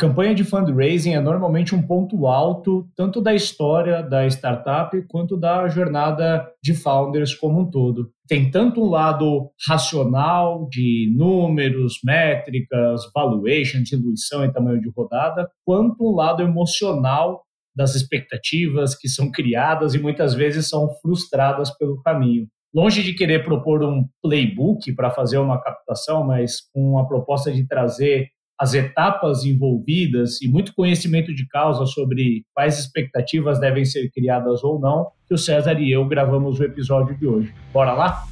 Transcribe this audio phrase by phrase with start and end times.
[0.00, 5.68] campanha de fundraising é normalmente um ponto alto, tanto da história da startup quanto da
[5.68, 8.10] jornada de founders como um todo.
[8.26, 16.02] Tem tanto um lado racional, de números, métricas, valuation, diluição e tamanho de rodada, quanto
[16.02, 17.42] um lado emocional
[17.76, 22.48] das expectativas que são criadas e muitas vezes são frustradas pelo caminho.
[22.74, 27.66] Longe de querer propor um playbook para fazer uma captação, mas com a proposta de
[27.66, 28.28] trazer
[28.60, 34.78] as etapas envolvidas e muito conhecimento de causa sobre quais expectativas devem ser criadas ou
[34.78, 37.54] não, que o César e eu gravamos o episódio de hoje.
[37.72, 38.26] Bora lá?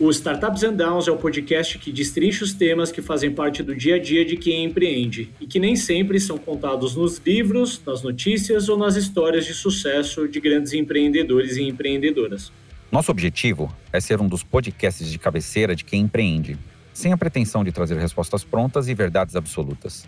[0.00, 3.76] O Startups and Downs é o podcast que destrincha os temas que fazem parte do
[3.76, 8.02] dia a dia de quem empreende e que nem sempre são contados nos livros, nas
[8.02, 12.50] notícias ou nas histórias de sucesso de grandes empreendedores e empreendedoras.
[12.90, 16.56] Nosso objetivo é ser um dos podcasts de cabeceira de quem empreende
[16.98, 20.04] sem a pretensão de trazer respostas prontas e verdades absolutas.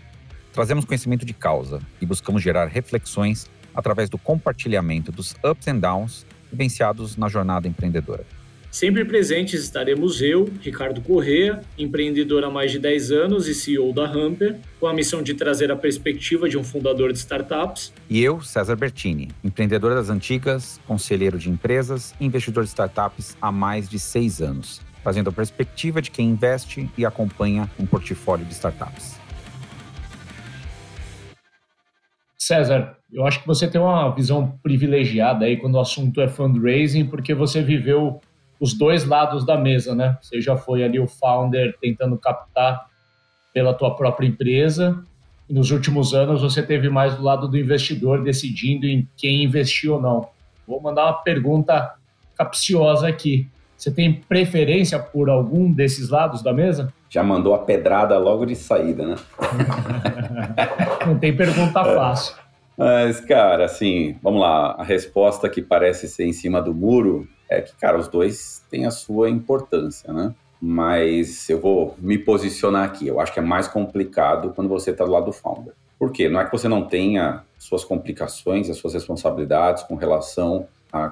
[0.51, 6.25] Trazemos conhecimento de causa e buscamos gerar reflexões através do compartilhamento dos ups and downs
[6.51, 8.25] vivenciados na jornada empreendedora.
[8.69, 14.05] Sempre presentes estaremos eu, Ricardo Correa, empreendedor há mais de 10 anos e CEO da
[14.05, 17.93] Hamper, com a missão de trazer a perspectiva de um fundador de startups.
[18.09, 23.49] E eu, César Bertini, empreendedor das antigas, conselheiro de empresas e investidor de startups há
[23.49, 28.53] mais de seis anos fazendo a perspectiva de quem investe e acompanha um portfólio de
[28.53, 29.19] startups.
[32.37, 37.05] César, eu acho que você tem uma visão privilegiada aí quando o assunto é fundraising,
[37.05, 38.19] porque você viveu
[38.59, 40.17] os dois lados da mesa, né?
[40.21, 42.85] Você já foi ali o founder tentando captar
[43.53, 45.03] pela tua própria empresa,
[45.49, 49.91] e nos últimos anos você teve mais do lado do investidor decidindo em quem investir
[49.91, 50.29] ou não.
[50.65, 51.95] Vou mandar uma pergunta
[52.37, 53.49] capciosa aqui.
[53.81, 56.93] Você tem preferência por algum desses lados da mesa?
[57.09, 59.15] Já mandou a pedrada logo de saída, né?
[61.07, 62.35] Não tem pergunta fácil.
[62.77, 64.75] Mas, cara, assim, vamos lá.
[64.77, 68.85] A resposta que parece ser em cima do muro é que, cara, os dois têm
[68.85, 70.31] a sua importância, né?
[70.61, 73.07] Mas eu vou me posicionar aqui.
[73.07, 75.73] Eu acho que é mais complicado quando você está do lado do founder.
[75.97, 76.29] Por quê?
[76.29, 80.67] Não é que você não tenha suas complicações, as suas responsabilidades com relação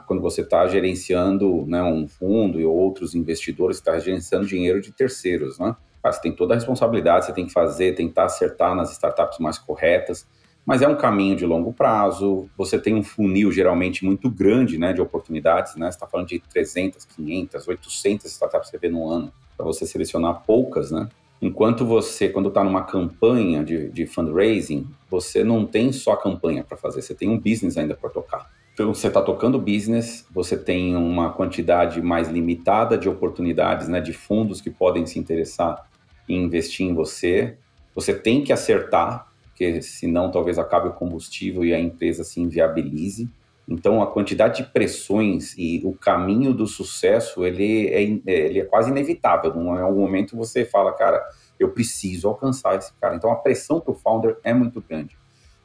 [0.06, 5.58] quando você está gerenciando né, um fundo e outros investidores, está gerenciando dinheiro de terceiros,
[5.58, 5.76] né?
[6.04, 10.26] Você tem toda a responsabilidade, você tem que fazer, tentar acertar nas startups mais corretas,
[10.66, 12.50] mas é um caminho de longo prazo.
[12.58, 15.92] Você tem um funil geralmente muito grande né, de oportunidades, né?
[15.92, 19.86] Você está falando de 300, 500, 800 startups que você vê no ano, para você
[19.86, 21.10] selecionar poucas, né?
[21.42, 26.64] Enquanto você, quando está numa campanha de, de fundraising, você não tem só a campanha
[26.64, 28.50] para fazer, você tem um business ainda para tocar.
[28.80, 34.14] Então, você está tocando business, você tem uma quantidade mais limitada de oportunidades, né, de
[34.14, 35.86] fundos que podem se interessar
[36.30, 37.58] em investir em você.
[37.94, 43.30] Você tem que acertar, porque senão talvez acabe o combustível e a empresa se inviabilize.
[43.68, 48.02] Então, a quantidade de pressões e o caminho do sucesso, ele é,
[48.32, 49.54] ele é quase inevitável.
[49.54, 51.22] Em algum momento você fala, cara,
[51.60, 53.14] eu preciso alcançar esse cara.
[53.14, 55.18] Então, a pressão para o founder é muito grande.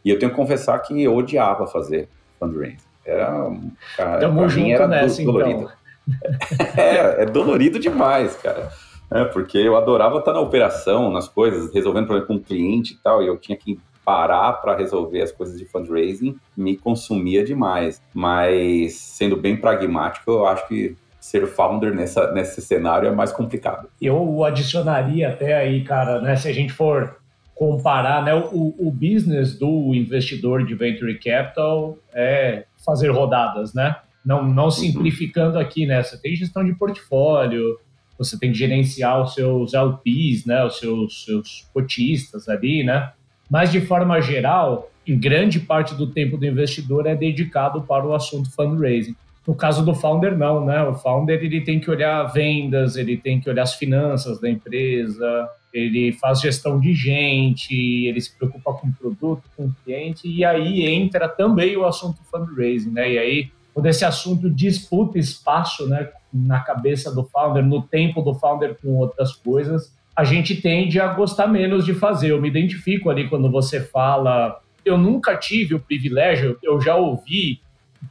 [0.04, 2.08] E eu tenho que confessar que eu odiava fazer
[2.40, 2.93] fundraising.
[3.04, 3.50] Era,
[3.96, 5.70] cara, Tamo junto era nessa, do, dolorido.
[6.08, 6.82] Então.
[6.82, 8.70] é, é dolorido demais, cara.
[9.10, 12.96] É, porque eu adorava estar na operação, nas coisas, resolvendo problema com o cliente e
[12.96, 18.02] tal, e eu tinha que parar para resolver as coisas de fundraising, me consumia demais.
[18.12, 23.88] Mas, sendo bem pragmático, eu acho que ser founder nessa, nesse cenário é mais complicado.
[24.00, 27.16] Eu adicionaria até aí, cara, né, se a gente for
[27.54, 33.96] comparar, né, o, o business do investidor de venture capital é fazer rodadas, né?
[34.24, 34.70] Não, não uhum.
[34.70, 36.02] simplificando aqui, né?
[36.02, 37.78] Você tem gestão de portfólio,
[38.18, 40.64] você tem que gerenciar os seus LPs, né?
[40.64, 43.12] Os seus, seus cotistas ali, né?
[43.50, 48.14] Mas de forma geral, em grande parte do tempo do investidor é dedicado para o
[48.14, 49.14] assunto fundraising.
[49.46, 50.82] No caso do founder, não, né?
[50.84, 55.48] O founder ele tem que olhar vendas, ele tem que olhar as finanças da empresa,
[55.72, 57.74] ele faz gestão de gente,
[58.06, 62.18] ele se preocupa com o produto, com o cliente, e aí entra também o assunto
[62.30, 63.12] fundraising, né?
[63.12, 68.34] E aí, quando esse assunto disputa espaço, né, na cabeça do founder, no tempo do
[68.34, 72.30] founder com outras coisas, a gente tende a gostar menos de fazer.
[72.30, 74.60] Eu me identifico ali quando você fala.
[74.84, 77.60] Eu nunca tive o privilégio, eu já ouvi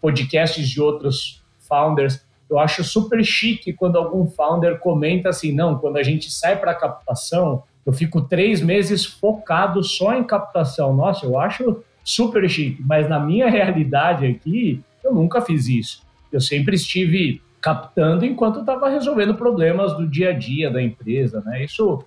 [0.02, 2.24] podcasts de outros founders
[2.54, 6.76] eu acho super chique quando algum founder comenta assim: não, quando a gente sai para
[6.76, 10.96] captação, eu fico três meses focado só em captação.
[10.96, 16.04] Nossa, eu acho super chique, mas na minha realidade aqui, eu nunca fiz isso.
[16.32, 21.64] Eu sempre estive captando enquanto estava resolvendo problemas do dia a dia da empresa, né?
[21.64, 22.04] Isso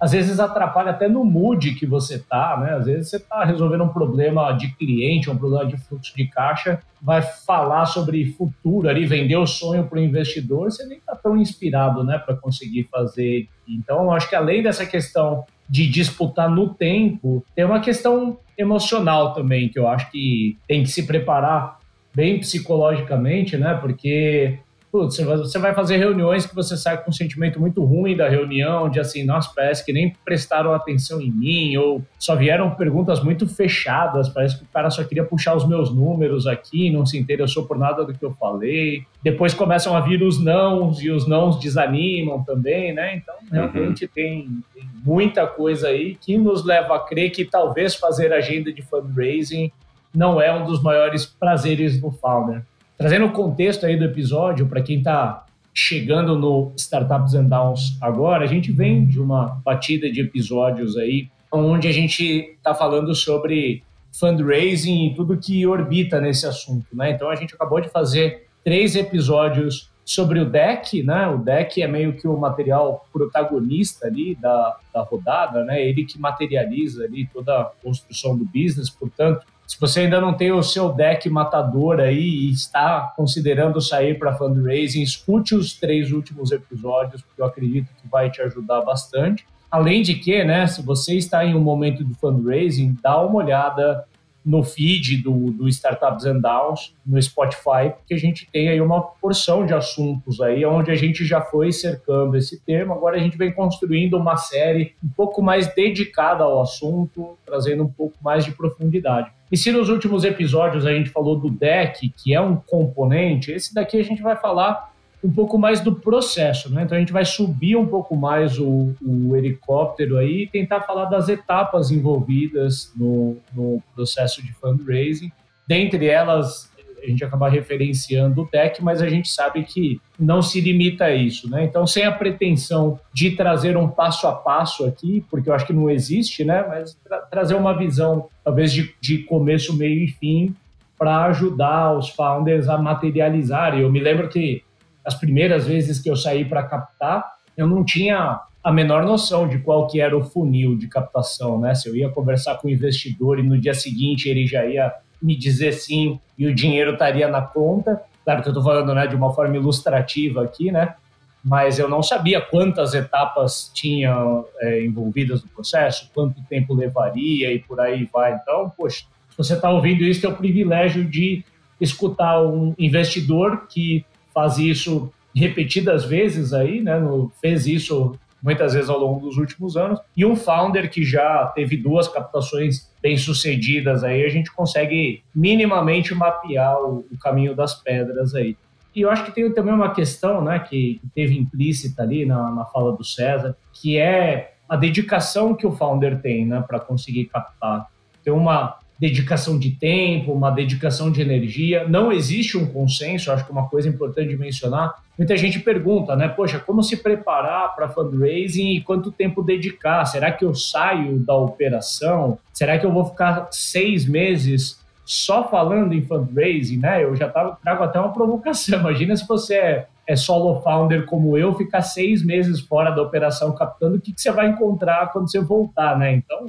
[0.00, 2.72] às vezes atrapalha até no mood que você tá, né?
[2.72, 6.80] Às vezes você tá resolvendo um problema de cliente, um problema de fluxo de caixa,
[7.02, 11.36] vai falar sobre futuro ali, vender o sonho para o investidor, você nem tá tão
[11.36, 13.46] inspirado, né, para conseguir fazer.
[13.68, 19.34] Então, eu acho que além dessa questão de disputar no tempo, tem uma questão emocional
[19.34, 21.78] também que eu acho que tem que se preparar
[22.14, 23.74] bem psicologicamente, né?
[23.74, 24.58] Porque
[24.90, 28.88] putz, você vai fazer reuniões que você sai com um sentimento muito ruim da reunião,
[28.88, 33.48] de assim, nossa, parece que nem prestaram atenção em mim, ou só vieram perguntas muito
[33.48, 37.66] fechadas, parece que o cara só queria puxar os meus números aqui, não se interessou
[37.66, 39.04] por nada do que eu falei.
[39.22, 43.16] Depois começam a vir os nãos, e os nãos desanimam também, né?
[43.16, 43.48] Então, uhum.
[43.50, 44.10] realmente uhum.
[44.12, 48.82] tem, tem muita coisa aí que nos leva a crer que talvez fazer agenda de
[48.82, 49.70] fundraising
[50.14, 52.62] não é um dos maiores prazeres do founder.
[53.00, 58.44] Trazendo o contexto aí do episódio, para quem está chegando no Startups and Downs agora,
[58.44, 63.82] a gente vem de uma batida de episódios aí, onde a gente está falando sobre
[64.12, 67.12] fundraising e tudo que orbita nesse assunto, né?
[67.12, 71.26] Então a gente acabou de fazer três episódios sobre o deck, né?
[71.28, 75.82] O deck é meio que o material protagonista ali da, da rodada, né?
[75.82, 80.50] Ele que materializa ali toda a construção do business, portanto, se você ainda não tem
[80.50, 86.50] o seu deck matador aí e está considerando sair para fundraising, escute os três últimos
[86.50, 89.46] episódios, porque eu acredito que vai te ajudar bastante.
[89.70, 94.04] Além de que, né, se você está em um momento de fundraising, dá uma olhada
[94.44, 99.00] no feed do, do Startups and Downs, no Spotify, porque a gente tem aí uma
[99.00, 103.38] porção de assuntos aí, onde a gente já foi cercando esse termo, agora a gente
[103.38, 108.50] vem construindo uma série um pouco mais dedicada ao assunto, trazendo um pouco mais de
[108.50, 109.30] profundidade.
[109.50, 113.74] E se nos últimos episódios a gente falou do deck, que é um componente, esse
[113.74, 114.90] daqui a gente vai falar
[115.22, 116.82] um pouco mais do processo, né?
[116.82, 121.06] Então a gente vai subir um pouco mais o, o helicóptero aí e tentar falar
[121.06, 125.30] das etapas envolvidas no, no processo de fundraising.
[125.68, 126.69] Dentre elas,
[127.02, 131.14] a gente acaba referenciando o deck, mas a gente sabe que não se limita a
[131.14, 131.64] isso, né?
[131.64, 135.72] Então, sem a pretensão de trazer um passo a passo aqui, porque eu acho que
[135.72, 136.64] não existe, né?
[136.68, 140.54] Mas tra trazer uma visão, talvez, de, de começo, meio e fim,
[140.98, 143.80] para ajudar os founders a materializarem.
[143.80, 144.62] Eu me lembro que
[145.04, 147.24] as primeiras vezes que eu saí para captar,
[147.56, 151.74] eu não tinha a menor noção de qual que era o funil de captação, né?
[151.74, 155.36] Se eu ia conversar com o investidor e no dia seguinte ele já ia me
[155.36, 158.02] dizer sim e o dinheiro estaria na conta.
[158.24, 160.94] Claro que eu estou falando né, de uma forma ilustrativa aqui, né?
[161.42, 167.58] Mas eu não sabia quantas etapas tinham é, envolvidas no processo, quanto tempo levaria e
[167.58, 168.34] por aí vai.
[168.34, 171.42] Então, poxa, se você está ouvindo isso, tem o privilégio de
[171.80, 176.98] escutar um investidor que faz isso repetidas vezes aí, né?
[176.98, 181.46] No, fez isso muitas vezes ao longo dos últimos anos, e um founder que já
[181.54, 188.34] teve duas captações bem-sucedidas aí, a gente consegue minimamente mapear o, o, caminho das pedras
[188.34, 188.56] aí.
[188.94, 192.64] E eu acho que tem também uma questão, né, que teve implícita ali na, na
[192.64, 197.86] fala do César, que é a dedicação que o founder tem, né, para conseguir captar.
[198.24, 201.88] Tem uma dedicação de tempo, uma dedicação de energia.
[201.88, 204.94] Não existe um consenso, acho que é uma coisa importante de mencionar.
[205.16, 206.28] Muita gente pergunta, né?
[206.28, 210.04] Poxa, como se preparar para fundraising e quanto tempo dedicar?
[210.04, 212.38] Será que eu saio da operação?
[212.52, 217.02] Será que eu vou ficar seis meses só falando em fundraising, né?
[217.02, 218.80] Eu já tava, trago até uma provocação.
[218.80, 223.54] Imagina se você é, é solo founder como eu, ficar seis meses fora da operação
[223.54, 226.12] captando, o que, que você vai encontrar quando você voltar, né?
[226.12, 226.46] Então,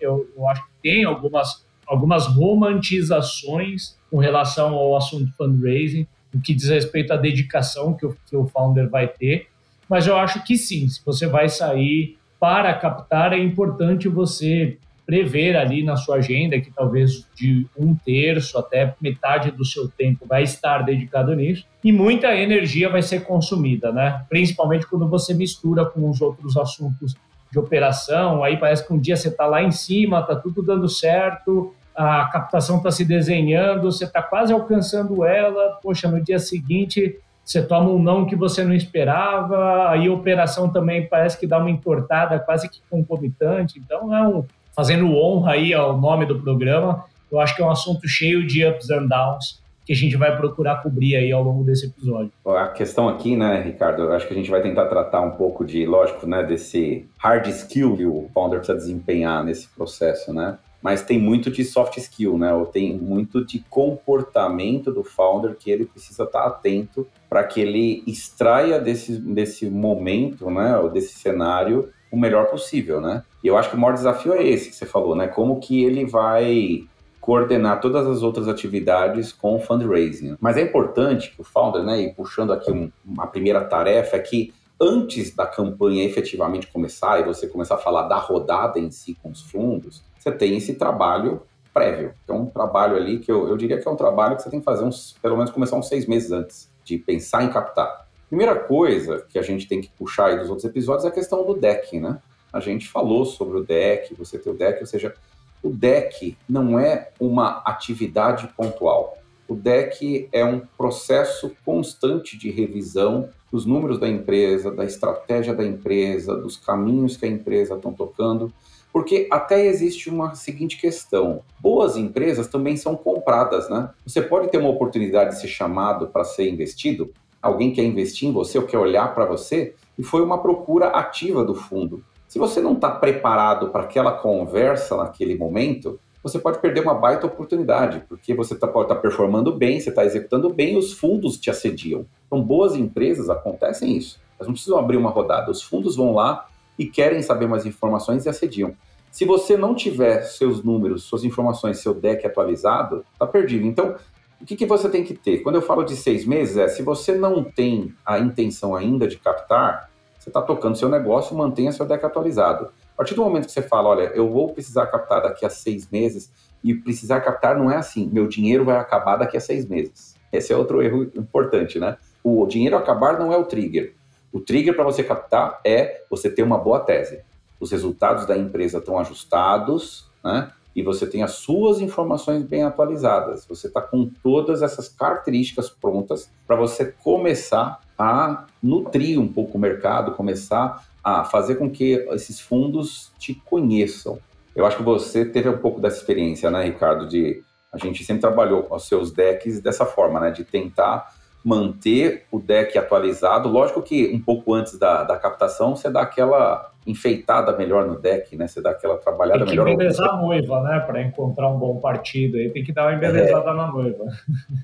[0.00, 6.54] eu, eu acho que tem algumas algumas romantizações com relação ao assunto fundraising, o que
[6.54, 9.48] diz respeito à dedicação que o, que o founder vai ter.
[9.86, 15.54] Mas eu acho que sim, se você vai sair para captar, é importante você prever
[15.54, 20.44] ali na sua agenda que talvez de um terço até metade do seu tempo vai
[20.44, 24.24] estar dedicado nisso e muita energia vai ser consumida, né?
[24.30, 27.14] Principalmente quando você mistura com os outros assuntos
[27.50, 30.88] de operação, aí parece que um dia você está lá em cima, está tudo dando
[30.88, 37.18] certo, a captação está se desenhando, você está quase alcançando ela, poxa, no dia seguinte
[37.44, 41.58] você toma um não que você não esperava, aí a operação também parece que dá
[41.58, 44.44] uma entortada quase que concomitante, então é um,
[44.74, 48.64] fazendo honra aí ao nome do programa, eu acho que é um assunto cheio de
[48.64, 52.30] ups and downs, que a gente vai procurar cobrir aí ao longo desse episódio.
[52.46, 55.64] A questão aqui, né, Ricardo, eu acho que a gente vai tentar tratar um pouco
[55.64, 60.56] de, lógico, né, desse hard skill que o founder precisa desempenhar nesse processo, né?
[60.82, 62.52] Mas tem muito de soft skill, né?
[62.52, 68.02] Ou tem muito de comportamento do founder que ele precisa estar atento para que ele
[68.06, 73.22] extraia desse, desse momento, né, ou desse cenário o melhor possível, né?
[73.42, 75.28] E eu acho que o maior desafio é esse que você falou, né?
[75.28, 76.84] Como que ele vai
[77.22, 80.36] coordenar todas as outras atividades com fundraising.
[80.40, 84.18] Mas é importante que o founder, né, e puxando aqui um, uma primeira tarefa, é
[84.18, 89.16] que antes da campanha efetivamente começar e você começar a falar da rodada em si
[89.22, 91.42] com os fundos, você tem esse trabalho
[91.74, 92.14] prévio.
[92.28, 94.60] É um trabalho ali que eu, eu diria que é um trabalho que você tem
[94.60, 98.06] que fazer uns, pelo menos começar uns seis meses antes de pensar em captar.
[98.28, 101.44] Primeira coisa que a gente tem que puxar aí dos outros episódios é a questão
[101.44, 102.18] do deck, né?
[102.52, 105.14] A gente falou sobre o deck, você ter o deck, ou seja,
[105.62, 109.18] o deck não é uma atividade pontual.
[109.48, 115.64] O deck é um processo constante de revisão dos números da empresa, da estratégia da
[115.64, 118.52] empresa, dos caminhos que a empresa está tocando,
[118.92, 123.90] porque até existe uma seguinte questão: boas empresas também são compradas, né?
[124.06, 128.32] Você pode ter uma oportunidade de ser chamado para ser investido, alguém quer investir em
[128.32, 132.04] você ou quer olhar para você, e foi uma procura ativa do fundo.
[132.28, 137.26] Se você não está preparado para aquela conversa naquele momento, você pode perder uma baita
[137.26, 141.36] oportunidade, porque você tá, pode estar tá performando bem, você está executando bem, os fundos
[141.36, 142.06] te assediam.
[142.26, 144.20] Então, boas empresas acontecem isso.
[144.38, 146.48] Elas não precisam abrir uma rodada, os fundos vão lá
[146.78, 148.74] e querem saber mais informações e assediam.
[149.10, 153.66] Se você não tiver seus números, suas informações, seu deck atualizado, está perdido.
[153.66, 153.96] Então,
[154.40, 155.38] o que, que você tem que ter?
[155.38, 159.18] Quando eu falo de seis meses, é se você não tem a intenção ainda de
[159.18, 162.70] captar, você está tocando seu negócio, mantenha seu deck atualizado.
[162.94, 165.90] A partir do momento que você fala, olha, eu vou precisar captar daqui a seis
[165.90, 166.32] meses,
[166.64, 170.14] e precisar captar não é assim, meu dinheiro vai acabar daqui a seis meses.
[170.32, 171.96] Esse é outro erro importante, né?
[172.22, 173.94] O dinheiro acabar não é o trigger.
[174.32, 177.22] O trigger para você captar é você ter uma boa tese.
[177.60, 180.50] Os resultados da empresa estão ajustados, né?
[180.74, 183.46] e você tem as suas informações bem atualizadas.
[183.46, 189.60] Você está com todas essas características prontas para você começar a nutrir um pouco o
[189.60, 194.18] mercado, começar a fazer com que esses fundos te conheçam.
[194.54, 197.06] Eu acho que você teve um pouco dessa experiência, né, Ricardo?
[197.06, 200.30] De a gente sempre trabalhou com os seus decks dessa forma, né?
[200.30, 203.48] De tentar manter o deck atualizado.
[203.48, 208.36] Lógico que um pouco antes da, da captação você dá aquela enfeitada melhor no deck,
[208.36, 208.46] né?
[208.46, 209.64] Você dá aquela trabalhada melhor.
[209.64, 210.80] Tem que embelezar a noiva, né?
[210.80, 213.54] Para encontrar um bom partido aí, tem que dar uma embelezada é.
[213.54, 214.04] na noiva.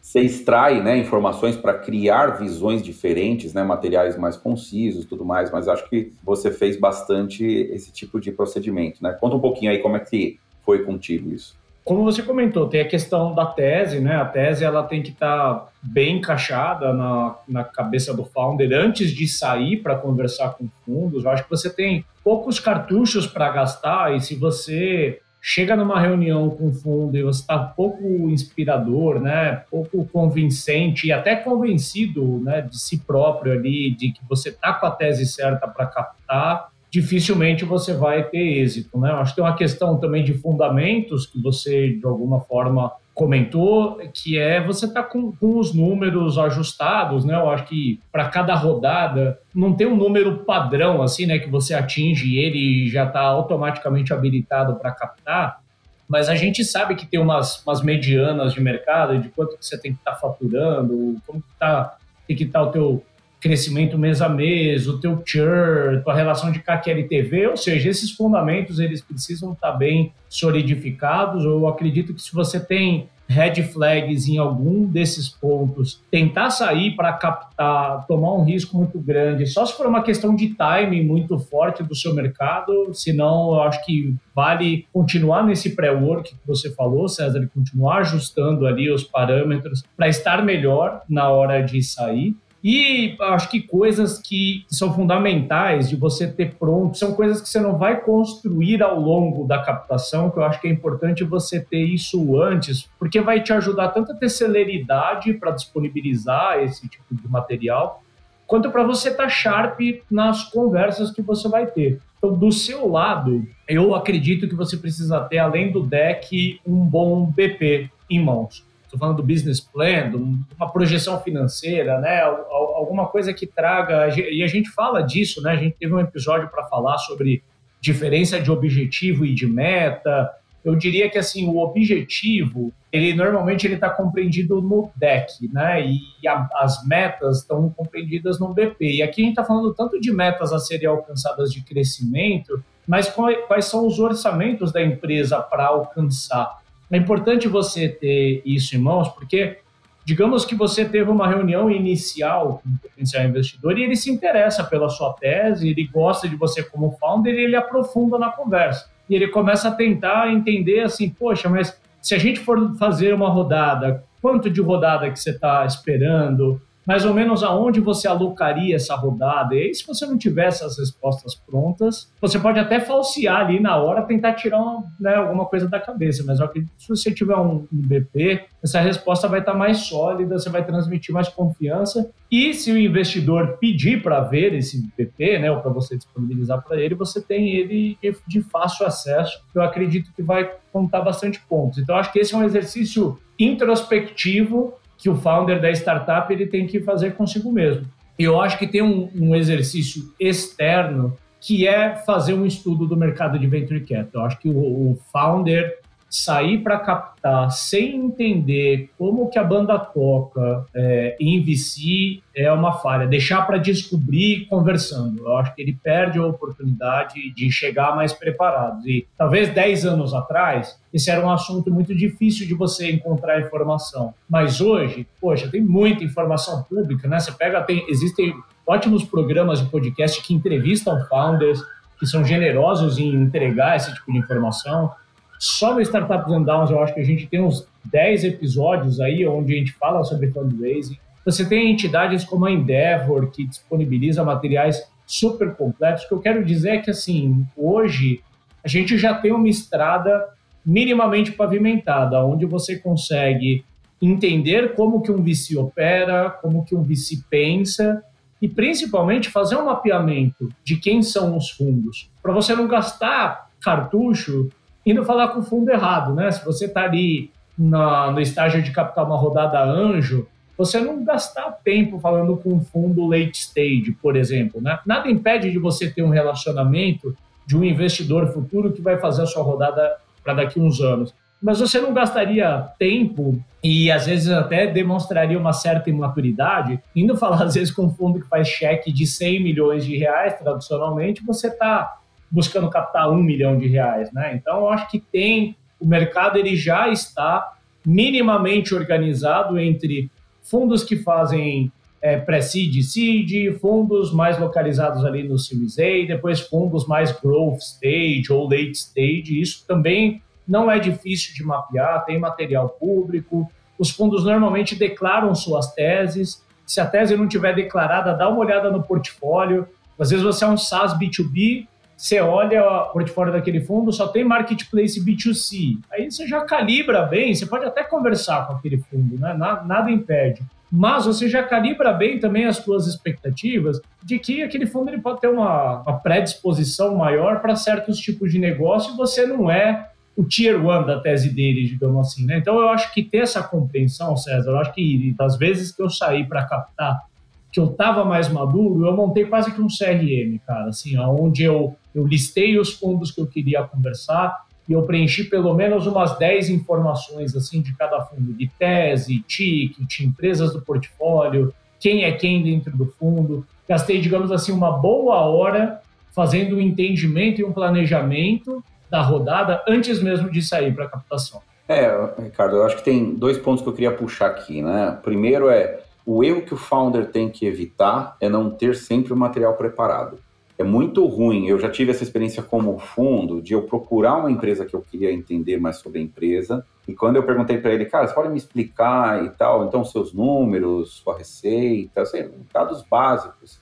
[0.02, 5.50] Você extrai, né, informações para criar visões diferentes, né, materiais mais concisos, tudo mais.
[5.50, 9.12] Mas acho que você fez bastante esse tipo de procedimento, né?
[9.12, 11.56] Conta um pouquinho aí como é que foi contigo isso.
[11.88, 14.16] Como você comentou, tem a questão da tese, né?
[14.16, 19.10] A tese ela tem que estar tá bem encaixada na, na cabeça do founder antes
[19.10, 21.24] de sair para conversar com fundos.
[21.24, 26.50] Eu acho que você tem poucos cartuchos para gastar e se você chega numa reunião
[26.50, 32.78] com fundo e você está pouco inspirador, né, pouco convincente e até convencido, né, de
[32.78, 37.92] si próprio ali, de que você está com a tese certa para captar, dificilmente você
[37.92, 39.10] vai ter êxito, né?
[39.12, 44.38] Acho que tem uma questão também de fundamentos que você de alguma forma comentou, que
[44.38, 47.34] é você tá com, com os números ajustados, né?
[47.34, 51.74] Eu acho que para cada rodada não tem um número padrão assim, né, que você
[51.74, 55.60] atinge ele e já está automaticamente habilitado para captar.
[56.08, 59.76] Mas a gente sabe que tem umas, umas medianas de mercado, de quanto que você
[59.78, 63.04] tem que estar tá faturando, como que tá, tem que estar tá o teu
[63.40, 68.10] crescimento mês a mês, o teu churn, tua relação de CAC LTV, ou seja, esses
[68.10, 71.44] fundamentos eles precisam estar bem solidificados.
[71.44, 77.12] Eu acredito que se você tem red flags em algum desses pontos, tentar sair para
[77.12, 81.82] captar, tomar um risco muito grande, só se for uma questão de timing muito forte
[81.82, 87.46] do seu mercado, senão eu acho que vale continuar nesse pré-work que você falou, César,
[87.54, 92.34] continuar ajustando ali os parâmetros para estar melhor na hora de sair.
[92.62, 97.60] E acho que coisas que são fundamentais de você ter pronto, são coisas que você
[97.60, 101.84] não vai construir ao longo da captação, que eu acho que é importante você ter
[101.84, 107.28] isso antes, porque vai te ajudar tanto a ter celeridade para disponibilizar esse tipo de
[107.28, 108.02] material,
[108.46, 112.00] quanto para você estar tá sharp nas conversas que você vai ter.
[112.16, 117.24] Então, do seu lado, eu acredito que você precisa ter, além do deck, um bom
[117.26, 120.10] BP em mãos estou falando do business plan,
[120.56, 122.22] uma projeção financeira, né?
[122.22, 124.08] Alguma coisa que traga.
[124.18, 125.52] E a gente fala disso, né?
[125.52, 127.42] A gente teve um episódio para falar sobre
[127.80, 130.30] diferença de objetivo e de meta.
[130.64, 135.86] Eu diria que assim o objetivo ele normalmente ele está compreendido no deck, né?
[135.86, 138.96] E a, as metas estão compreendidas no BP.
[138.96, 143.12] E aqui a gente está falando tanto de metas a serem alcançadas de crescimento, mas
[143.46, 146.58] quais são os orçamentos da empresa para alcançar?
[146.90, 149.58] É importante você ter isso em mãos, porque
[150.04, 154.64] digamos que você teve uma reunião inicial com o potencial investidor e ele se interessa
[154.64, 158.90] pela sua tese, ele gosta de você como founder e ele aprofunda na conversa.
[159.08, 163.28] E ele começa a tentar entender assim, poxa, mas se a gente for fazer uma
[163.28, 166.60] rodada, quanto de rodada que você está esperando?
[166.88, 169.54] Mais ou menos aonde você alocaria essa rodada.
[169.54, 173.76] E aí, se você não tiver essas respostas prontas, você pode até falsear ali na
[173.76, 176.24] hora, tentar tirar uma, né, alguma coisa da cabeça.
[176.26, 179.80] Mas eu acredito que se você tiver um, um BP, essa resposta vai estar mais
[179.80, 182.10] sólida, você vai transmitir mais confiança.
[182.30, 186.80] E se o investidor pedir para ver esse BP, né, ou para você disponibilizar para
[186.80, 189.38] ele, você tem ele de fácil acesso.
[189.54, 191.78] Eu acredito que vai contar bastante pontos.
[191.78, 196.66] Então, acho que esse é um exercício introspectivo que o founder da startup ele tem
[196.66, 197.86] que fazer consigo mesmo.
[198.18, 203.38] Eu acho que tem um, um exercício externo que é fazer um estudo do mercado
[203.38, 204.22] de venture capital.
[204.22, 205.78] Eu acho que o, o founder
[206.10, 212.72] sair para captar sem entender como que a banda toca é, em VC é uma
[212.72, 213.06] falha.
[213.06, 215.26] Deixar para descobrir conversando.
[215.26, 218.88] Eu acho que ele perde a oportunidade de chegar mais preparado.
[218.88, 224.14] E talvez 10 anos atrás, esse era um assunto muito difícil de você encontrar informação.
[224.28, 227.18] Mas hoje, poxa, tem muita informação pública, né?
[227.20, 228.34] Você pega, tem, existem
[228.66, 231.60] ótimos programas de podcast que entrevistam founders,
[231.98, 234.92] que são generosos em entregar esse tipo de informação.
[235.38, 239.26] Só no Startups and Downs eu acho que a gente tem uns 10 episódios aí
[239.26, 240.98] onde a gente fala sobre fundraising.
[241.24, 246.04] Você tem entidades como a Endeavor, que disponibiliza materiais super completos.
[246.04, 248.20] O que eu quero dizer é que, assim, hoje
[248.64, 250.28] a gente já tem uma estrada
[250.64, 253.64] minimamente pavimentada, onde você consegue
[254.00, 258.02] entender como que um VC opera, como que um VC pensa
[258.40, 264.48] e principalmente fazer um mapeamento de quem são os fundos, para você não gastar cartucho
[264.90, 266.30] indo falar com o fundo errado, né?
[266.30, 270.26] Se você está ali na, no estágio de captar uma rodada anjo,
[270.56, 274.78] você não gastar tempo falando com um fundo late stage, por exemplo, né?
[274.86, 277.14] Nada impede de você ter um relacionamento
[277.46, 281.14] de um investidor futuro que vai fazer a sua rodada para daqui uns anos.
[281.40, 287.44] Mas você não gastaria tempo e às vezes até demonstraria uma certa imaturidade indo falar
[287.44, 291.48] às vezes com um fundo que faz cheque de 100 milhões de reais, tradicionalmente, você
[291.48, 291.98] está
[292.30, 294.34] buscando captar um milhão de reais, né?
[294.34, 297.54] Então, eu acho que tem o mercado ele já está
[297.86, 300.10] minimamente organizado entre
[300.42, 306.86] fundos que fazem é, pré-seed, seed, fundos mais localizados ali no Series A, depois fundos
[306.86, 309.40] mais growth stage ou late stage.
[309.40, 313.50] Isso também não é difícil de mapear, tem material público.
[313.78, 316.42] Os fundos normalmente declaram suas teses.
[316.66, 319.66] Se a tese não tiver declarada, dá uma olhada no portfólio.
[319.98, 321.66] Às vezes você é um SaaS B2B,
[321.98, 325.80] você olha o portfólio daquele fundo, só tem marketplace B2C.
[325.90, 329.34] Aí você já calibra bem, você pode até conversar com aquele fundo, né?
[329.34, 330.40] nada, impede.
[330.70, 335.20] Mas você já calibra bem também as suas expectativas de que aquele fundo ele pode
[335.20, 340.22] ter uma, uma predisposição maior para certos tipos de negócio e você não é o
[340.22, 342.24] tier one da tese dele, digamos assim.
[342.24, 342.38] Né?
[342.38, 345.90] Então eu acho que ter essa compreensão, César, eu acho que das vezes que eu
[345.90, 347.08] saí para captar
[347.50, 351.74] que eu estava mais maduro, eu montei quase que um CRM, cara, assim, onde eu,
[351.98, 356.50] eu listei os fundos que eu queria conversar e eu preenchi pelo menos umas 10
[356.50, 362.76] informações, assim, de cada fundo, de tese, ticket, empresas do portfólio, quem é quem dentro
[362.76, 363.46] do fundo.
[363.68, 365.80] Gastei, digamos assim, uma boa hora
[366.14, 371.40] fazendo um entendimento e um planejamento da rodada antes mesmo de sair para a captação.
[371.68, 371.90] É,
[372.22, 374.98] Ricardo, eu acho que tem dois pontos que eu queria puxar aqui, né?
[375.02, 379.16] Primeiro é o erro que o founder tem que evitar é não ter sempre o
[379.16, 380.18] material preparado.
[380.58, 381.46] É muito ruim.
[381.46, 385.12] Eu já tive essa experiência como fundo de eu procurar uma empresa que eu queria
[385.12, 386.66] entender mais sobre a empresa.
[386.86, 390.12] E quando eu perguntei para ele, cara, você pode me explicar e tal, então seus
[390.12, 393.60] números, sua receita, sei, dados básicos.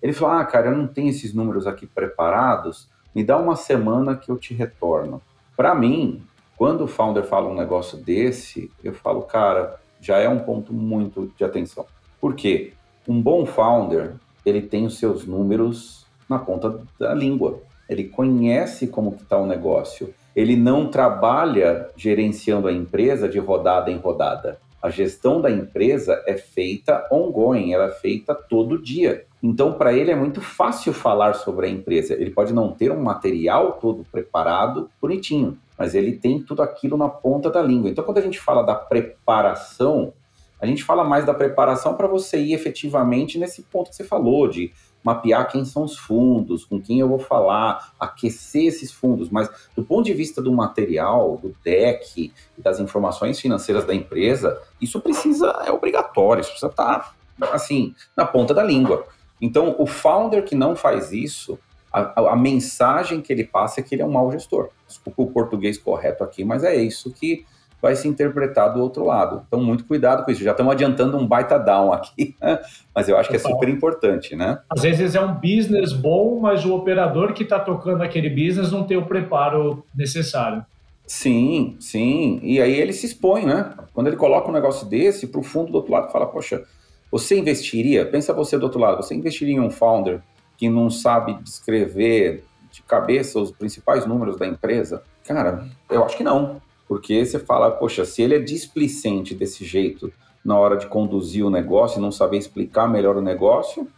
[0.00, 2.88] Ele falou, ah, cara, eu não tenho esses números aqui preparados.
[3.12, 5.20] Me dá uma semana que eu te retorno.
[5.56, 6.22] Para mim,
[6.56, 11.32] quando o founder fala um negócio desse, eu falo, cara, já é um ponto muito
[11.36, 11.86] de atenção.
[12.20, 12.72] Por quê?
[13.08, 17.60] Um bom founder, ele tem os seus números na ponta da língua.
[17.88, 20.12] Ele conhece como está o negócio.
[20.34, 24.58] Ele não trabalha gerenciando a empresa de rodada em rodada.
[24.82, 29.24] A gestão da empresa é feita ongoing, ela é feita todo dia.
[29.42, 32.14] Então, para ele é muito fácil falar sobre a empresa.
[32.14, 37.08] Ele pode não ter um material todo preparado, bonitinho, mas ele tem tudo aquilo na
[37.08, 37.90] ponta da língua.
[37.90, 40.12] Então, quando a gente fala da preparação,
[40.60, 44.48] a gente fala mais da preparação para você ir efetivamente nesse ponto que você falou,
[44.48, 44.72] de
[45.06, 49.84] mapear quem são os fundos, com quem eu vou falar, aquecer esses fundos, mas do
[49.84, 55.70] ponto de vista do material, do deck das informações financeiras da empresa, isso precisa, é
[55.70, 57.14] obrigatório, isso precisa estar,
[57.52, 59.06] assim, na ponta da língua.
[59.40, 61.56] Então, o founder que não faz isso,
[61.92, 64.70] a, a, mensagem que ele passa é que ele é um mau gestor.
[64.88, 67.46] Desculpa o português correto aqui, mas é isso que
[67.80, 69.42] vai se interpretar do outro lado.
[69.46, 70.42] Então, muito cuidado com isso.
[70.42, 72.58] Já estamos adiantando um baita down aqui, né?
[72.94, 74.58] mas eu acho que é super importante, né?
[74.70, 78.84] Às vezes é um business bom, mas o operador que está tocando aquele business não
[78.84, 80.64] tem o preparo necessário.
[81.06, 82.40] Sim, sim.
[82.42, 83.72] E aí ele se expõe, né?
[83.94, 86.64] Quando ele coloca um negócio desse para o fundo do outro lado, fala, poxa,
[87.10, 90.20] você investiria, pensa você do outro lado, você investiria em um founder
[90.56, 95.02] que não sabe descrever de cabeça os principais números da empresa?
[95.24, 96.60] Cara, eu acho que não.
[96.88, 100.12] Porque você fala, poxa, se ele é displicente desse jeito
[100.44, 103.88] na hora de conduzir o negócio e não saber explicar melhor o negócio,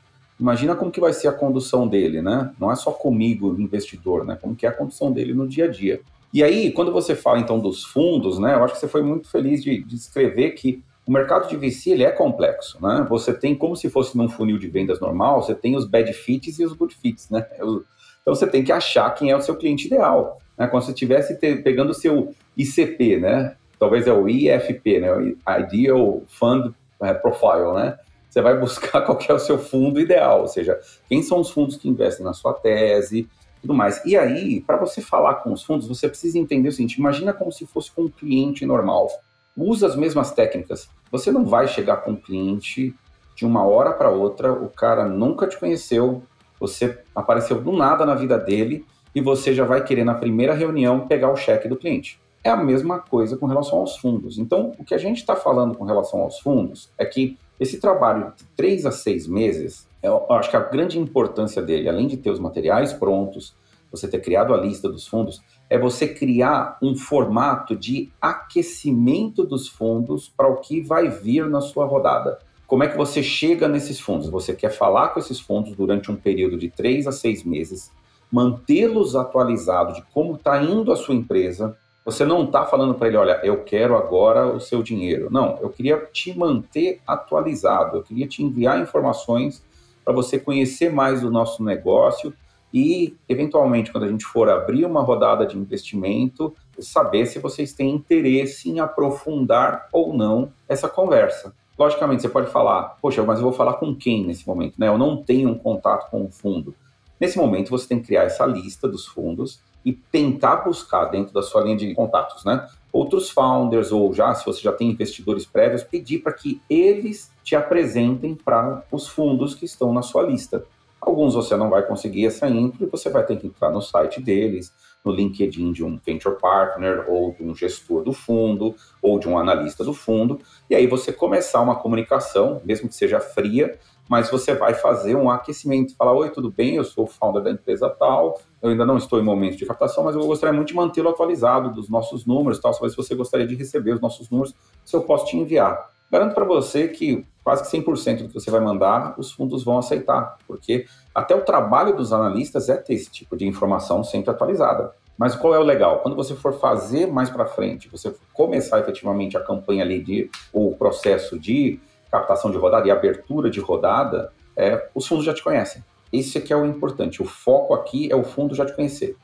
[0.41, 2.53] imagina como que vai ser a condução dele, né?
[2.59, 4.39] Não é só comigo, investidor, né?
[4.41, 6.01] Como que é a condução dele no dia a dia.
[6.33, 8.55] E aí, quando você fala então dos fundos, né?
[8.55, 11.91] Eu acho que você foi muito feliz de, de descrever que o mercado de VC
[11.91, 13.07] ele é complexo, né?
[13.09, 16.59] Você tem como se fosse num funil de vendas normal, você tem os bad fits
[16.59, 17.47] e os good fits, né?
[18.21, 20.39] Então você tem que achar quem é o seu cliente ideal.
[20.59, 20.67] Né?
[20.67, 23.55] Quando você estivesse pegando o seu ICP, né?
[23.79, 25.35] Talvez é o IFP, né?
[25.61, 27.97] Ideal Fund é, Profile, né?
[28.29, 31.77] Você vai buscar qual é o seu fundo ideal, ou seja, quem são os fundos
[31.77, 33.29] que investem na sua tese,
[33.61, 34.05] tudo mais.
[34.05, 37.53] E aí, para você falar com os fundos, você precisa entender o seguinte: imagina como
[37.53, 39.09] se fosse com um cliente normal.
[39.57, 40.89] Usa as mesmas técnicas.
[41.11, 42.95] Você não vai chegar com um cliente
[43.35, 46.23] de uma hora para outra, o cara nunca te conheceu,
[46.59, 48.85] você apareceu do nada na vida dele
[49.19, 52.21] e você já vai querer na primeira reunião pegar o cheque do cliente.
[52.45, 54.39] É a mesma coisa com relação aos fundos.
[54.39, 58.33] Então, o que a gente está falando com relação aos fundos é que esse trabalho
[58.37, 62.31] de três a seis meses, eu acho que a grande importância dele, além de ter
[62.31, 63.57] os materiais prontos,
[63.91, 69.67] você ter criado a lista dos fundos, é você criar um formato de aquecimento dos
[69.67, 72.39] fundos para o que vai vir na sua rodada.
[72.69, 74.31] Como é que você chega nesses fundos?
[74.31, 77.91] Você quer falar com esses fundos durante um período de três a seis meses,
[78.31, 81.77] mantê-los atualizados de como está indo a sua empresa.
[82.05, 85.29] Você não está falando para ele, olha, eu quero agora o seu dinheiro.
[85.31, 89.63] Não, eu queria te manter atualizado, eu queria te enviar informações
[90.05, 92.33] para você conhecer mais do nosso negócio
[92.73, 97.95] e, eventualmente, quando a gente for abrir uma rodada de investimento, saber se vocês têm
[97.95, 101.55] interesse em aprofundar ou não essa conversa.
[101.79, 104.75] Logicamente, você pode falar, poxa, mas eu vou falar com quem nesse momento?
[104.79, 104.89] Né?
[104.89, 106.75] Eu não tenho um contato com o fundo.
[107.21, 111.43] Nesse momento, você tem que criar essa lista dos fundos e tentar buscar dentro da
[111.43, 112.69] sua linha de contatos, né?
[112.93, 117.55] Outros founders, ou já, se você já tem investidores prévios, pedir para que eles te
[117.55, 120.65] apresentem para os fundos que estão na sua lista.
[121.01, 124.21] Alguns você não vai conseguir essa intro e você vai ter que entrar no site
[124.21, 124.73] deles,
[125.05, 129.39] no LinkedIn de um venture partner, ou de um gestor do fundo, ou de um
[129.39, 134.55] analista do fundo, e aí você começar uma comunicação, mesmo que seja fria, mas você
[134.55, 138.41] vai fazer um aquecimento, falar, oi, tudo bem, eu sou o founder da empresa tal,
[138.63, 141.71] eu ainda não estou em momento de captação, mas eu gostaria muito de mantê-lo atualizado
[141.73, 145.27] dos nossos números, tal, se você gostaria de receber os nossos números, se eu posso
[145.27, 145.91] te enviar.
[146.11, 149.79] Garanto para você que quase que 100% do que você vai mandar, os fundos vão
[149.79, 154.93] aceitar, porque até o trabalho dos analistas é ter esse tipo de informação sempre atualizada.
[155.19, 155.99] Mas qual é o legal?
[155.99, 160.77] Quando você for fazer mais para frente, você começar efetivamente a campanha ali de, o
[160.77, 165.83] processo de captação de rodada e abertura de rodada, é, os fundos já te conhecem.
[166.13, 167.23] Esse aqui é o importante.
[167.23, 169.17] O foco aqui é o fundo já te conhecer.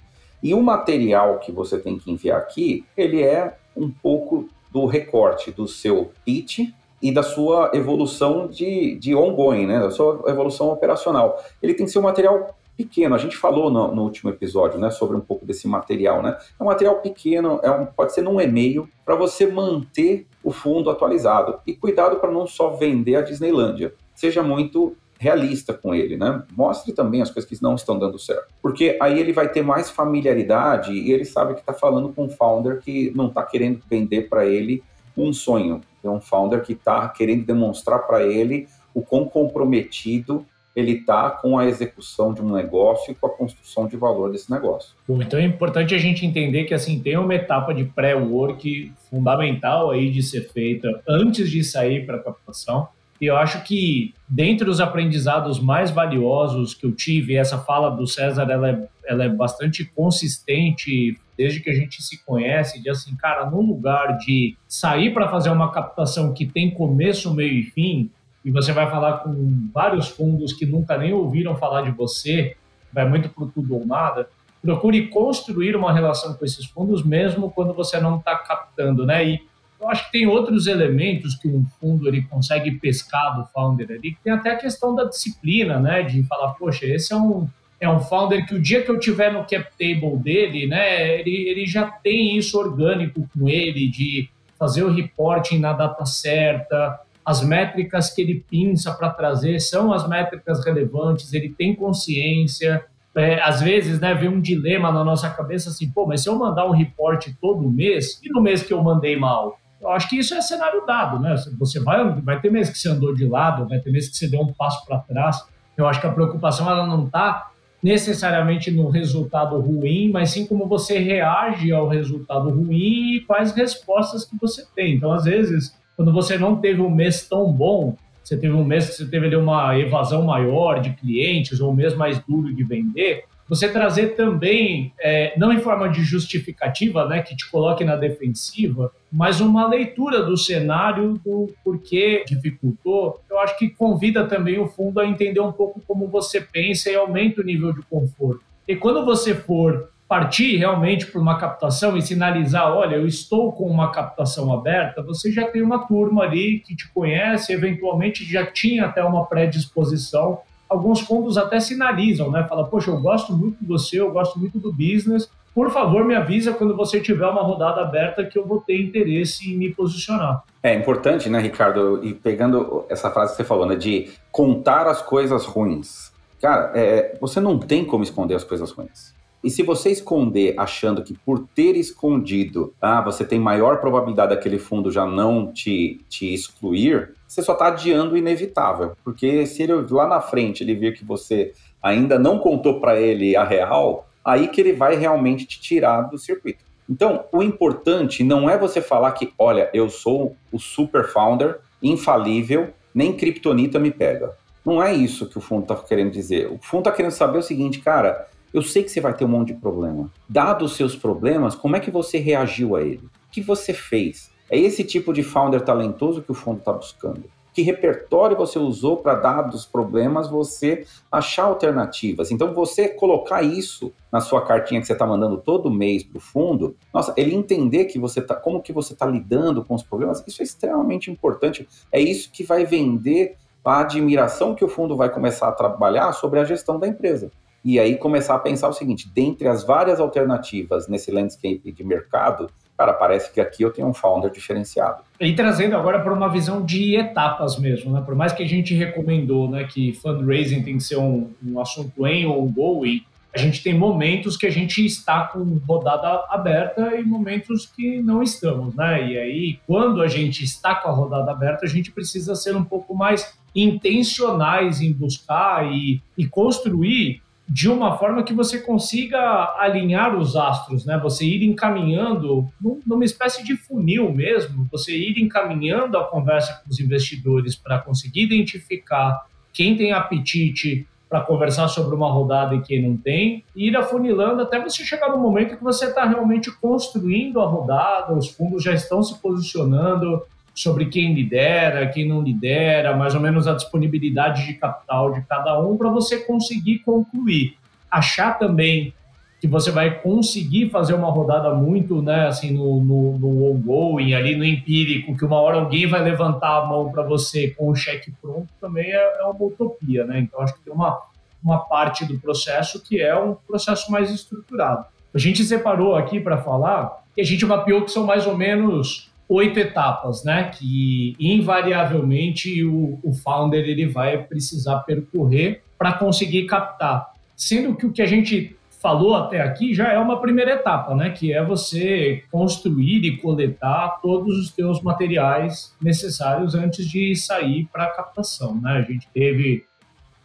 [0.43, 5.51] E o material que você tem que enviar aqui, ele é um pouco do recorte
[5.51, 6.61] do seu pitch
[7.01, 9.79] e da sua evolução de, de ongoing, né?
[9.79, 11.43] da sua evolução operacional.
[11.63, 13.15] Ele tem que ser um material pequeno.
[13.15, 16.37] A gente falou no, no, último episódio, né, sobre um pouco desse material, né?
[16.59, 20.91] É um material pequeno, é um, pode ser num e-mail para você manter o fundo
[20.91, 23.95] atualizado e cuidado para não só vender a Disneylândia.
[24.15, 26.43] Seja muito realista com ele, né?
[26.53, 29.89] Mostre também as coisas que não estão dando certo, porque aí ele vai ter mais
[29.89, 34.29] familiaridade e ele sabe que está falando com um founder que não está querendo vender
[34.29, 34.83] para ele
[35.17, 40.93] um sonho, é um founder que está querendo demonstrar para ele o quão comprometido ele
[40.93, 44.95] está com a execução de um negócio e com a construção de valor desse negócio.
[45.07, 49.91] Bom, então é importante a gente entender que assim tem uma etapa de pré-work fundamental
[49.91, 52.89] aí de ser feita antes de sair para a captação.
[53.21, 58.07] E eu acho que dentre os aprendizados mais valiosos que eu tive, essa fala do
[58.07, 63.15] César ela é, ela é bastante consistente desde que a gente se conhece, de assim,
[63.17, 68.11] cara, no lugar de sair para fazer uma captação que tem começo, meio e fim,
[68.45, 72.57] e você vai falar com vários fundos que nunca nem ouviram falar de você,
[72.93, 74.29] vai muito para tudo ou nada,
[74.61, 79.25] procure construir uma relação com esses fundos mesmo quando você não está captando, né?
[79.27, 79.43] E
[79.81, 84.17] eu acho que tem outros elementos que um fundo ele consegue pescar do founder ali,
[84.23, 86.03] tem até a questão da disciplina, né?
[86.03, 87.49] De falar, poxa, esse é um
[87.81, 91.49] é um founder que o dia que eu tiver no cap table dele, né, ele,
[91.49, 94.29] ele já tem isso orgânico com ele de
[94.59, 100.07] fazer o reporting na data certa, as métricas que ele pinça para trazer são as
[100.09, 102.85] métricas relevantes, ele tem consciência.
[103.17, 106.37] É, às vezes, né, vem um dilema na nossa cabeça assim, pô, mas se eu
[106.37, 109.59] mandar um reporte todo mês, e no mês que eu mandei mal?
[109.81, 111.37] Eu acho que isso é cenário dado, né?
[111.59, 114.27] Você vai, vai ter mês que você andou de lado, vai ter mês que você
[114.27, 115.45] deu um passo para trás.
[115.77, 117.51] Eu acho que a preocupação ela não está
[117.83, 124.25] necessariamente no resultado ruim, mas sim como você reage ao resultado ruim e quais respostas
[124.25, 124.95] que você tem.
[124.95, 128.89] Então, às vezes, quando você não teve um mês tão bom, você teve um mês
[128.89, 132.65] que você teve ali uma evasão maior de clientes ou um mês mais duro de
[132.65, 137.95] vender, você trazer também, é, não em forma de justificativa, né, que te coloque na
[137.95, 144.67] defensiva, mas uma leitura do cenário do porquê dificultou, eu acho que convida também o
[144.67, 148.41] fundo a entender um pouco como você pensa e aumenta o nível de conforto.
[148.67, 153.65] E quando você for partir realmente para uma captação e sinalizar, olha, eu estou com
[153.65, 158.87] uma captação aberta, você já tem uma turma ali que te conhece, eventualmente já tinha
[158.87, 160.41] até uma predisposição.
[160.69, 162.45] Alguns fundos até sinalizam, né?
[162.49, 165.29] Fala, poxa, eu gosto muito de você, eu gosto muito do business.
[165.55, 169.53] Por favor, me avisa quando você tiver uma rodada aberta que eu vou ter interesse
[169.53, 170.43] em me posicionar.
[170.63, 172.01] É importante, né, Ricardo?
[172.03, 176.13] E pegando essa frase que você falou, né, de contar as coisas ruins.
[176.41, 179.14] Cara, é, você não tem como esconder as coisas ruins.
[179.45, 184.59] E se você esconder achando que por ter escondido, ah, você tem maior probabilidade daquele
[184.59, 188.97] fundo já não te, te excluir, você só está adiando o inevitável.
[189.05, 191.53] Porque se ele lá na frente ele vir que você
[191.83, 196.17] ainda não contou para ele a real, aí que ele vai realmente te tirar do
[196.17, 196.65] circuito.
[196.89, 202.73] Então, o importante não é você falar que, olha, eu sou o super founder, infalível,
[202.95, 204.33] nem criptonita me pega.
[204.65, 206.51] Não é isso que o fundo está querendo dizer.
[206.51, 209.29] O fundo está querendo saber o seguinte, cara, eu sei que você vai ter um
[209.29, 210.09] monte de problema.
[210.29, 213.05] Dados os seus problemas, como é que você reagiu a ele?
[213.29, 214.31] O que você fez?
[214.49, 217.25] É esse tipo de founder talentoso que o fundo está buscando.
[217.53, 222.31] Que repertório você usou para, dados os problemas, você achar alternativas?
[222.31, 226.21] Então, você colocar isso na sua cartinha que você está mandando todo mês para o
[226.21, 230.23] fundo, nossa, ele entender que você tá, como que você está lidando com os problemas,
[230.29, 231.69] isso é extremamente importante.
[231.91, 236.39] É isso que vai vender a admiração que o fundo vai começar a trabalhar sobre
[236.39, 237.33] a gestão da empresa
[237.65, 242.51] e aí começar a pensar o seguinte: dentre as várias alternativas nesse landscape de mercado,
[242.77, 245.03] cara, parece que aqui eu tenho um founder diferenciado.
[245.19, 248.03] E trazendo agora para uma visão de etapas mesmo, né?
[248.05, 252.07] Por mais que a gente recomendou, né, que fundraising tem que ser um, um assunto
[252.07, 253.03] em ou ongoing,
[253.35, 258.23] a gente tem momentos que a gente está com rodada aberta e momentos que não
[258.23, 259.11] estamos, né?
[259.11, 262.63] E aí, quando a gente está com a rodada aberta, a gente precisa ser um
[262.63, 270.17] pouco mais intencionais em buscar e, e construir de uma forma que você consiga alinhar
[270.17, 270.99] os astros, né?
[271.03, 272.49] Você ir encaminhando
[272.87, 278.23] numa espécie de funil mesmo, você ir encaminhando a conversa com os investidores para conseguir
[278.23, 283.77] identificar quem tem apetite para conversar sobre uma rodada e quem não tem, e ir
[283.77, 288.65] afunilando até você chegar no momento que você está realmente construindo a rodada, os fundos
[288.65, 290.23] já estão se posicionando,
[290.55, 295.61] sobre quem lidera, quem não lidera, mais ou menos a disponibilidade de capital de cada
[295.61, 297.57] um para você conseguir concluir.
[297.91, 298.95] Achar também
[299.41, 304.35] que você vai conseguir fazer uma rodada muito, né, assim, no, no, no ongoing, ali
[304.35, 308.11] no empírico, que uma hora alguém vai levantar a mão para você com o cheque
[308.23, 310.21] pronto, também é, é, uma utopia, né?
[310.21, 310.99] Então, acho que tem uma,
[311.43, 314.87] uma parte do processo que é um processo mais estruturado.
[315.13, 319.13] A gente separou aqui para falar que a gente mapeou que são mais ou menos
[319.29, 320.51] oito etapas, né?
[320.51, 327.13] Que invariavelmente o, o founder ele vai precisar percorrer para conseguir captar.
[327.37, 331.09] Sendo que o que a gente falou até aqui já é uma primeira etapa, né?
[331.11, 337.85] Que é você construir e coletar todos os teus materiais necessários antes de sair para
[337.85, 338.73] a captação, né?
[338.73, 339.65] A gente teve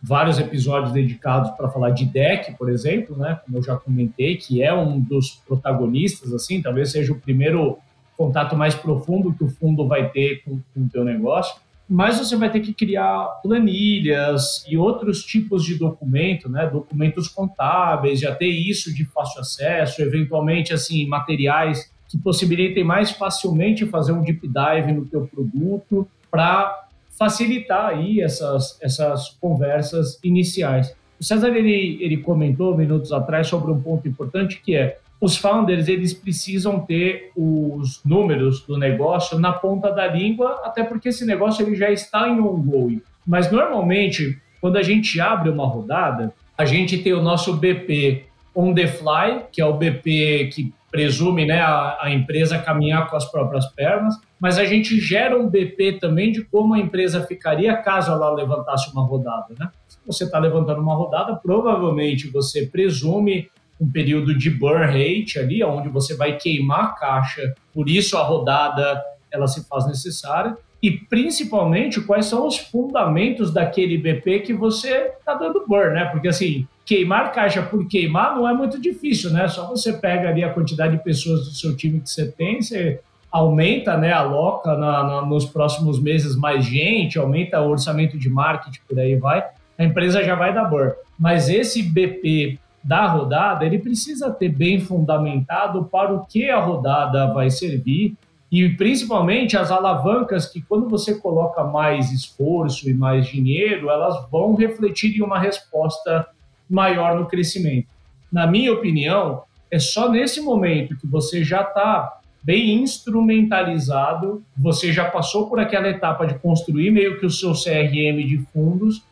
[0.02, 3.40] vários episódios dedicados para falar de deck, por exemplo, né?
[3.46, 7.78] Como eu já comentei, que é um dos protagonistas, assim, talvez seja o primeiro
[8.20, 11.56] contato mais profundo que o fundo vai ter com, com o teu negócio,
[11.88, 16.68] mas você vai ter que criar planilhas e outros tipos de documento, né?
[16.68, 23.86] Documentos contábeis, já ter isso de fácil acesso, eventualmente assim materiais que possibilitem mais facilmente
[23.86, 30.94] fazer um deep dive no teu produto para facilitar aí essas, essas conversas iniciais.
[31.20, 35.88] O César ele, ele comentou minutos atrás sobre um ponto importante que é os founders
[35.88, 41.66] eles precisam ter os números do negócio na ponta da língua, até porque esse negócio
[41.66, 43.02] ele já está em ongoing.
[43.28, 48.74] Mas normalmente, quando a gente abre uma rodada, a gente tem o nosso BP on
[48.74, 53.30] the fly, que é o BP que presume né, a, a, empresa caminhar com as
[53.30, 58.12] próprias pernas, mas a gente gera um BP também de como a empresa ficaria caso
[58.12, 59.54] ela levantasse uma rodada.
[59.58, 59.70] Né?
[60.08, 65.90] Você está levantando uma rodada, provavelmente você presume um período de burn rate ali, onde
[65.90, 72.02] você vai queimar a caixa, por isso a rodada ela se faz necessária, e principalmente
[72.02, 76.06] quais são os fundamentos daquele BP que você está dando burn, né?
[76.06, 79.48] Porque assim, queimar caixa por queimar não é muito difícil, né?
[79.48, 83.00] Só você pega ali a quantidade de pessoas do seu time que você tem, você
[83.32, 88.80] aumenta, né, aloca na, na, nos próximos meses mais gente, aumenta o orçamento de marketing,
[88.88, 89.46] por aí vai,
[89.78, 90.94] a empresa já vai dar burn.
[91.18, 97.34] Mas esse BP da rodada, ele precisa ter bem fundamentado para o que a rodada
[97.34, 98.16] vai servir
[98.52, 104.56] e principalmente as alavancas que quando você coloca mais esforço e mais dinheiro, elas vão
[104.56, 106.28] refletir em uma resposta
[106.70, 107.88] maior no crescimento.
[108.32, 115.06] Na minha opinião, é só nesse momento que você já está bem instrumentalizado, você já
[115.06, 119.04] passou por aquela etapa de construir meio que o seu CRM de fundos,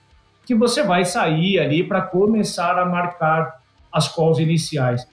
[0.48, 5.06] que você vai sair ali para começar a marcar as calls iniciais.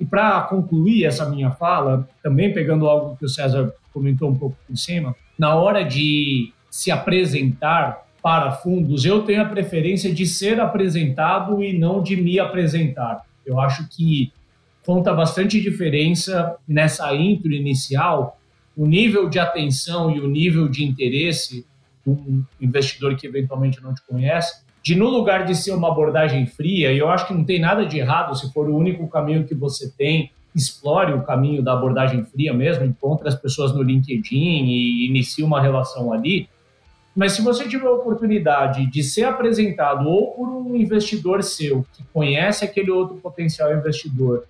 [0.00, 4.56] E para concluir essa minha fala, também pegando algo que o César comentou um pouco
[4.66, 10.58] por cima, na hora de se apresentar para fundos, eu tenho a preferência de ser
[10.58, 13.26] apresentado e não de me apresentar.
[13.44, 14.32] Eu acho que
[14.86, 18.40] conta bastante diferença nessa intro inicial,
[18.74, 21.66] o nível de atenção e o nível de interesse
[22.06, 26.46] de um investidor que eventualmente não te conhece, de no lugar de ser uma abordagem
[26.46, 29.46] fria, e eu acho que não tem nada de errado se for o único caminho
[29.46, 34.64] que você tem, explore o caminho da abordagem fria mesmo, encontre as pessoas no LinkedIn
[34.64, 36.48] e inicie uma relação ali.
[37.14, 42.02] Mas se você tiver a oportunidade de ser apresentado ou por um investidor seu que
[42.10, 44.44] conhece aquele outro potencial investidor,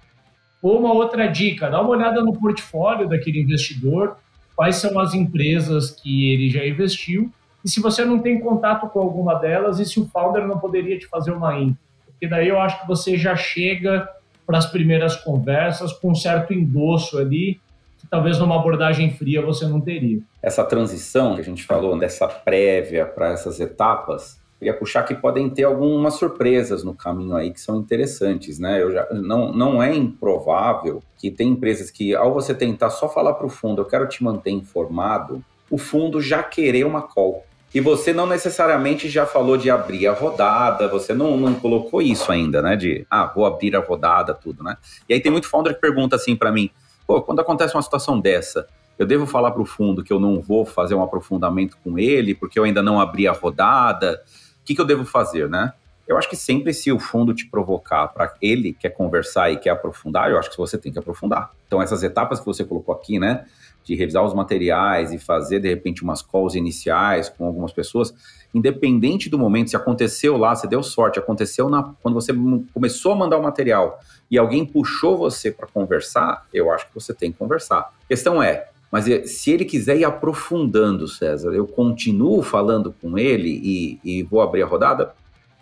[0.63, 4.17] ou uma outra dica, dá uma olhada no portfólio daquele investidor,
[4.55, 7.29] quais são as empresas que ele já investiu
[7.65, 10.99] e se você não tem contato com alguma delas, e se o founder não poderia
[10.99, 11.79] te fazer uma intro.
[12.07, 14.09] Porque daí eu acho que você já chega
[14.47, 17.61] para as primeiras conversas com um certo endosso ali,
[17.99, 20.21] que talvez numa abordagem fria você não teria.
[20.43, 25.51] Essa transição que a gente falou, dessa prévia para essas etapas, queria puxar que podem
[25.51, 28.83] ter algumas surpresas no caminho aí que são interessantes, né?
[28.83, 33.35] Eu já, não, não é improvável que tem empresas que, ao você tentar só falar
[33.35, 37.45] para o fundo, eu quero te manter informado, o fundo já querer uma call.
[37.79, 42.33] E você não necessariamente já falou de abrir a rodada, você não, não colocou isso
[42.33, 42.75] ainda, né?
[42.75, 44.77] De, ah, vou abrir a rodada, tudo, né?
[45.09, 46.71] E aí tem muito founder que pergunta assim para mim,
[47.07, 48.67] pô, quando acontece uma situação dessa,
[48.99, 52.35] eu devo falar para o fundo que eu não vou fazer um aprofundamento com ele,
[52.35, 54.25] porque eu ainda não abri a rodada?
[54.61, 55.73] O que, que eu devo fazer, né?
[56.05, 59.71] Eu acho que sempre se o fundo te provocar para ele quer conversar e quer
[59.71, 61.53] aprofundar, eu acho que você tem que aprofundar.
[61.69, 63.47] Então essas etapas que você colocou aqui, né?
[63.89, 68.13] De revisar os materiais e fazer, de repente, umas calls iniciais com algumas pessoas,
[68.55, 72.33] independente do momento, se aconteceu lá, você deu sorte, aconteceu na, quando você
[72.75, 73.99] começou a mandar o material
[74.31, 77.79] e alguém puxou você para conversar, eu acho que você tem que conversar.
[77.79, 83.17] A questão é, mas é, se ele quiser ir aprofundando, César, eu continuo falando com
[83.17, 85.15] ele e, e vou abrir a rodada?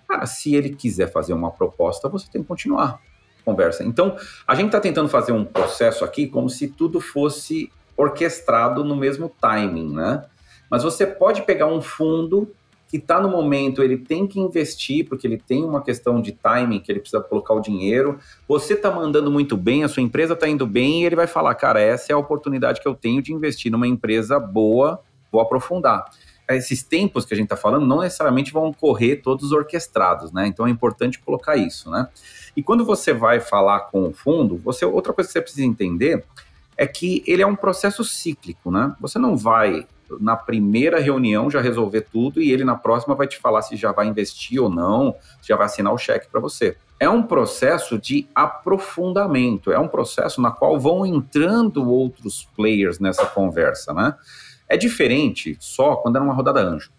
[0.09, 3.01] Cara, se ele quiser fazer uma proposta, você tem que continuar
[3.45, 3.85] conversa.
[3.85, 8.97] Então, a gente está tentando fazer um processo aqui como se tudo fosse orquestrado no
[8.97, 10.25] mesmo timing, né?
[10.71, 12.53] Mas você pode pegar um fundo
[12.89, 16.79] que está no momento, ele tem que investir, porque ele tem uma questão de timing,
[16.79, 18.19] que ele precisa colocar o dinheiro.
[18.47, 21.55] Você está mandando muito bem, a sua empresa está indo bem, e ele vai falar,
[21.57, 25.01] cara, essa é a oportunidade que eu tenho de investir numa empresa boa,
[25.33, 26.05] vou aprofundar.
[26.49, 30.47] Esses tempos que a gente está falando não necessariamente vão correr todos orquestrados, né?
[30.47, 32.07] Então é importante colocar isso, né?
[32.57, 36.25] E quando você vai falar com o fundo, você outra coisa que você precisa entender
[36.77, 38.95] é que ele é um processo cíclico, né?
[39.01, 39.87] Você não vai
[40.21, 43.93] na primeira reunião já resolver tudo e ele na próxima vai te falar se já
[43.93, 46.77] vai investir ou não, se já vai assinar o cheque para você.
[46.99, 53.27] É um processo de aprofundamento, é um processo na qual vão entrando outros players nessa
[53.27, 54.15] conversa, né?
[54.69, 56.91] É diferente só quando é uma rodada anjo.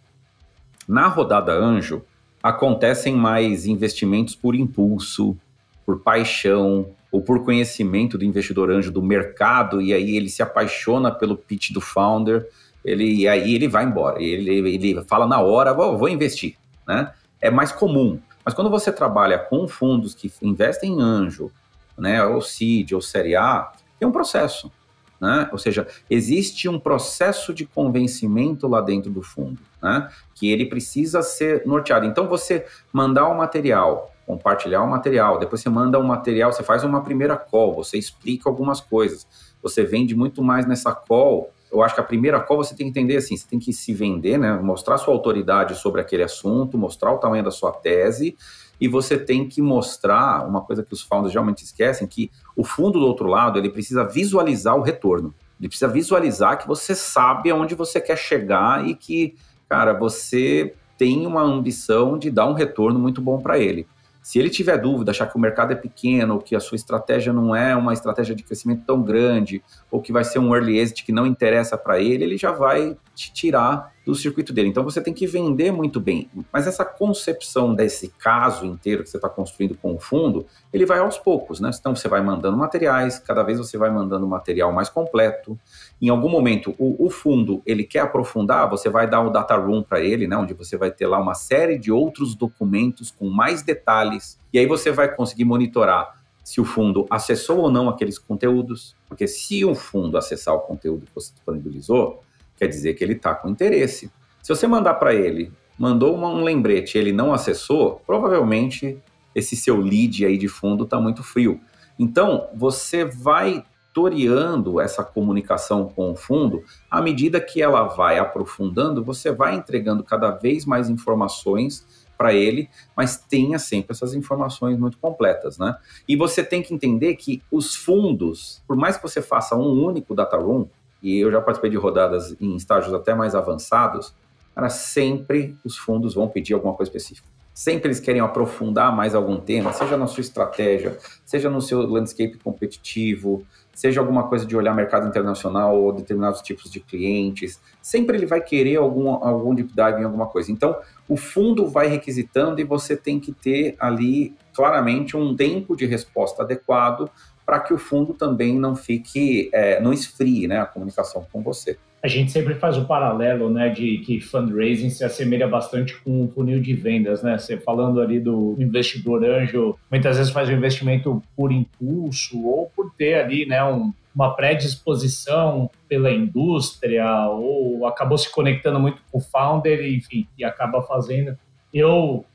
[0.88, 2.04] Na rodada anjo,
[2.41, 5.38] acontecem mais investimentos por impulso,
[5.86, 11.11] por paixão, ou por conhecimento do investidor anjo do mercado, e aí ele se apaixona
[11.11, 12.47] pelo pitch do founder
[12.86, 14.22] ele e aí ele vai embora.
[14.22, 16.55] Ele, ele fala na hora, vou, vou investir,
[16.88, 17.11] né?
[17.41, 18.20] É mais comum.
[18.45, 21.51] Mas quando você trabalha com fundos que investem em anjo,
[21.97, 24.72] né, ou CID, ou Série A, tem um processo.
[25.20, 25.49] Né?
[25.51, 30.07] Ou seja, existe um processo de convencimento lá dentro do fundo, né?
[30.36, 32.05] que ele precisa ser norteado.
[32.05, 36.62] Então, você mandar o um material, compartilhar o material, depois você manda um material, você
[36.62, 39.26] faz uma primeira call, você explica algumas coisas,
[39.64, 41.50] você vende muito mais nessa call.
[41.72, 43.94] Eu acho que a primeira call você tem que entender assim, você tem que se
[43.94, 44.54] vender, né?
[44.62, 48.36] mostrar sua autoridade sobre aquele assunto, mostrar o tamanho da sua tese,
[48.80, 53.00] e você tem que mostrar uma coisa que os founders geralmente esquecem, que o fundo
[53.00, 55.34] do outro lado, ele precisa visualizar o retorno.
[55.58, 59.36] Ele precisa visualizar que você sabe aonde você quer chegar e que,
[59.68, 63.88] cara, você tem uma ambição de dar um retorno muito bom para ele.
[64.28, 67.32] Se ele tiver dúvida, achar que o mercado é pequeno, ou que a sua estratégia
[67.32, 71.06] não é uma estratégia de crescimento tão grande, ou que vai ser um early exit
[71.06, 74.70] que não interessa para ele, ele já vai te tirar do circuito dele.
[74.70, 76.30] Então você tem que vender muito bem.
[76.51, 80.99] Mas essa concepção desse caso inteiro que você está construindo com o fundo, ele vai
[80.99, 81.70] aos poucos, né?
[81.78, 85.60] Então você vai mandando materiais, cada vez você vai mandando material mais completo.
[86.01, 89.84] Em algum momento, o, o fundo ele quer aprofundar, você vai dar o data room
[89.84, 90.38] para ele, né?
[90.38, 94.39] Onde você vai ter lá uma série de outros documentos com mais detalhes.
[94.53, 99.28] E aí você vai conseguir monitorar se o fundo acessou ou não aqueles conteúdos, porque
[99.28, 102.24] se o fundo acessar o conteúdo que você disponibilizou,
[102.58, 104.12] quer dizer que ele está com interesse.
[104.41, 108.97] Se você mandar para ele, mandou uma, um lembrete ele não acessou, provavelmente
[109.36, 111.60] esse seu lead aí de fundo está muito frio.
[111.99, 119.03] Então, você vai toreando essa comunicação com o fundo, à medida que ela vai aprofundando,
[119.03, 121.84] você vai entregando cada vez mais informações
[122.16, 125.78] para ele, mas tenha sempre essas informações muito completas, né?
[126.08, 130.16] E você tem que entender que os fundos, por mais que você faça um único
[130.16, 130.68] data room,
[131.08, 134.14] e eu já participei de rodadas em estágios até mais avançados,
[134.53, 137.26] cara, sempre os fundos vão pedir alguma coisa específica.
[137.53, 142.38] Sempre eles querem aprofundar mais algum tema, seja na sua estratégia, seja no seu landscape
[142.38, 143.43] competitivo,
[143.74, 147.60] seja alguma coisa de olhar mercado internacional ou determinados tipos de clientes.
[147.82, 150.51] Sempre ele vai querer algum, algum deep dive em alguma coisa.
[150.51, 150.76] Então,
[151.08, 156.43] o fundo vai requisitando e você tem que ter ali claramente um tempo de resposta
[156.43, 157.10] adequado
[157.48, 161.78] para que o fundo também não fique, é, não esfrie né, a comunicação com você.
[162.04, 166.28] A gente sempre faz o paralelo, né, de que fundraising se assemelha bastante com o
[166.28, 167.38] funil de vendas, né?
[167.38, 172.91] Você falando ali do investidor anjo, muitas vezes faz o investimento por impulso ou por
[172.98, 179.22] ter ali, né, um, uma predisposição pela indústria ou acabou se conectando muito com o
[179.22, 181.38] founder, enfim, e acaba fazendo.
[181.74, 182.26] Eu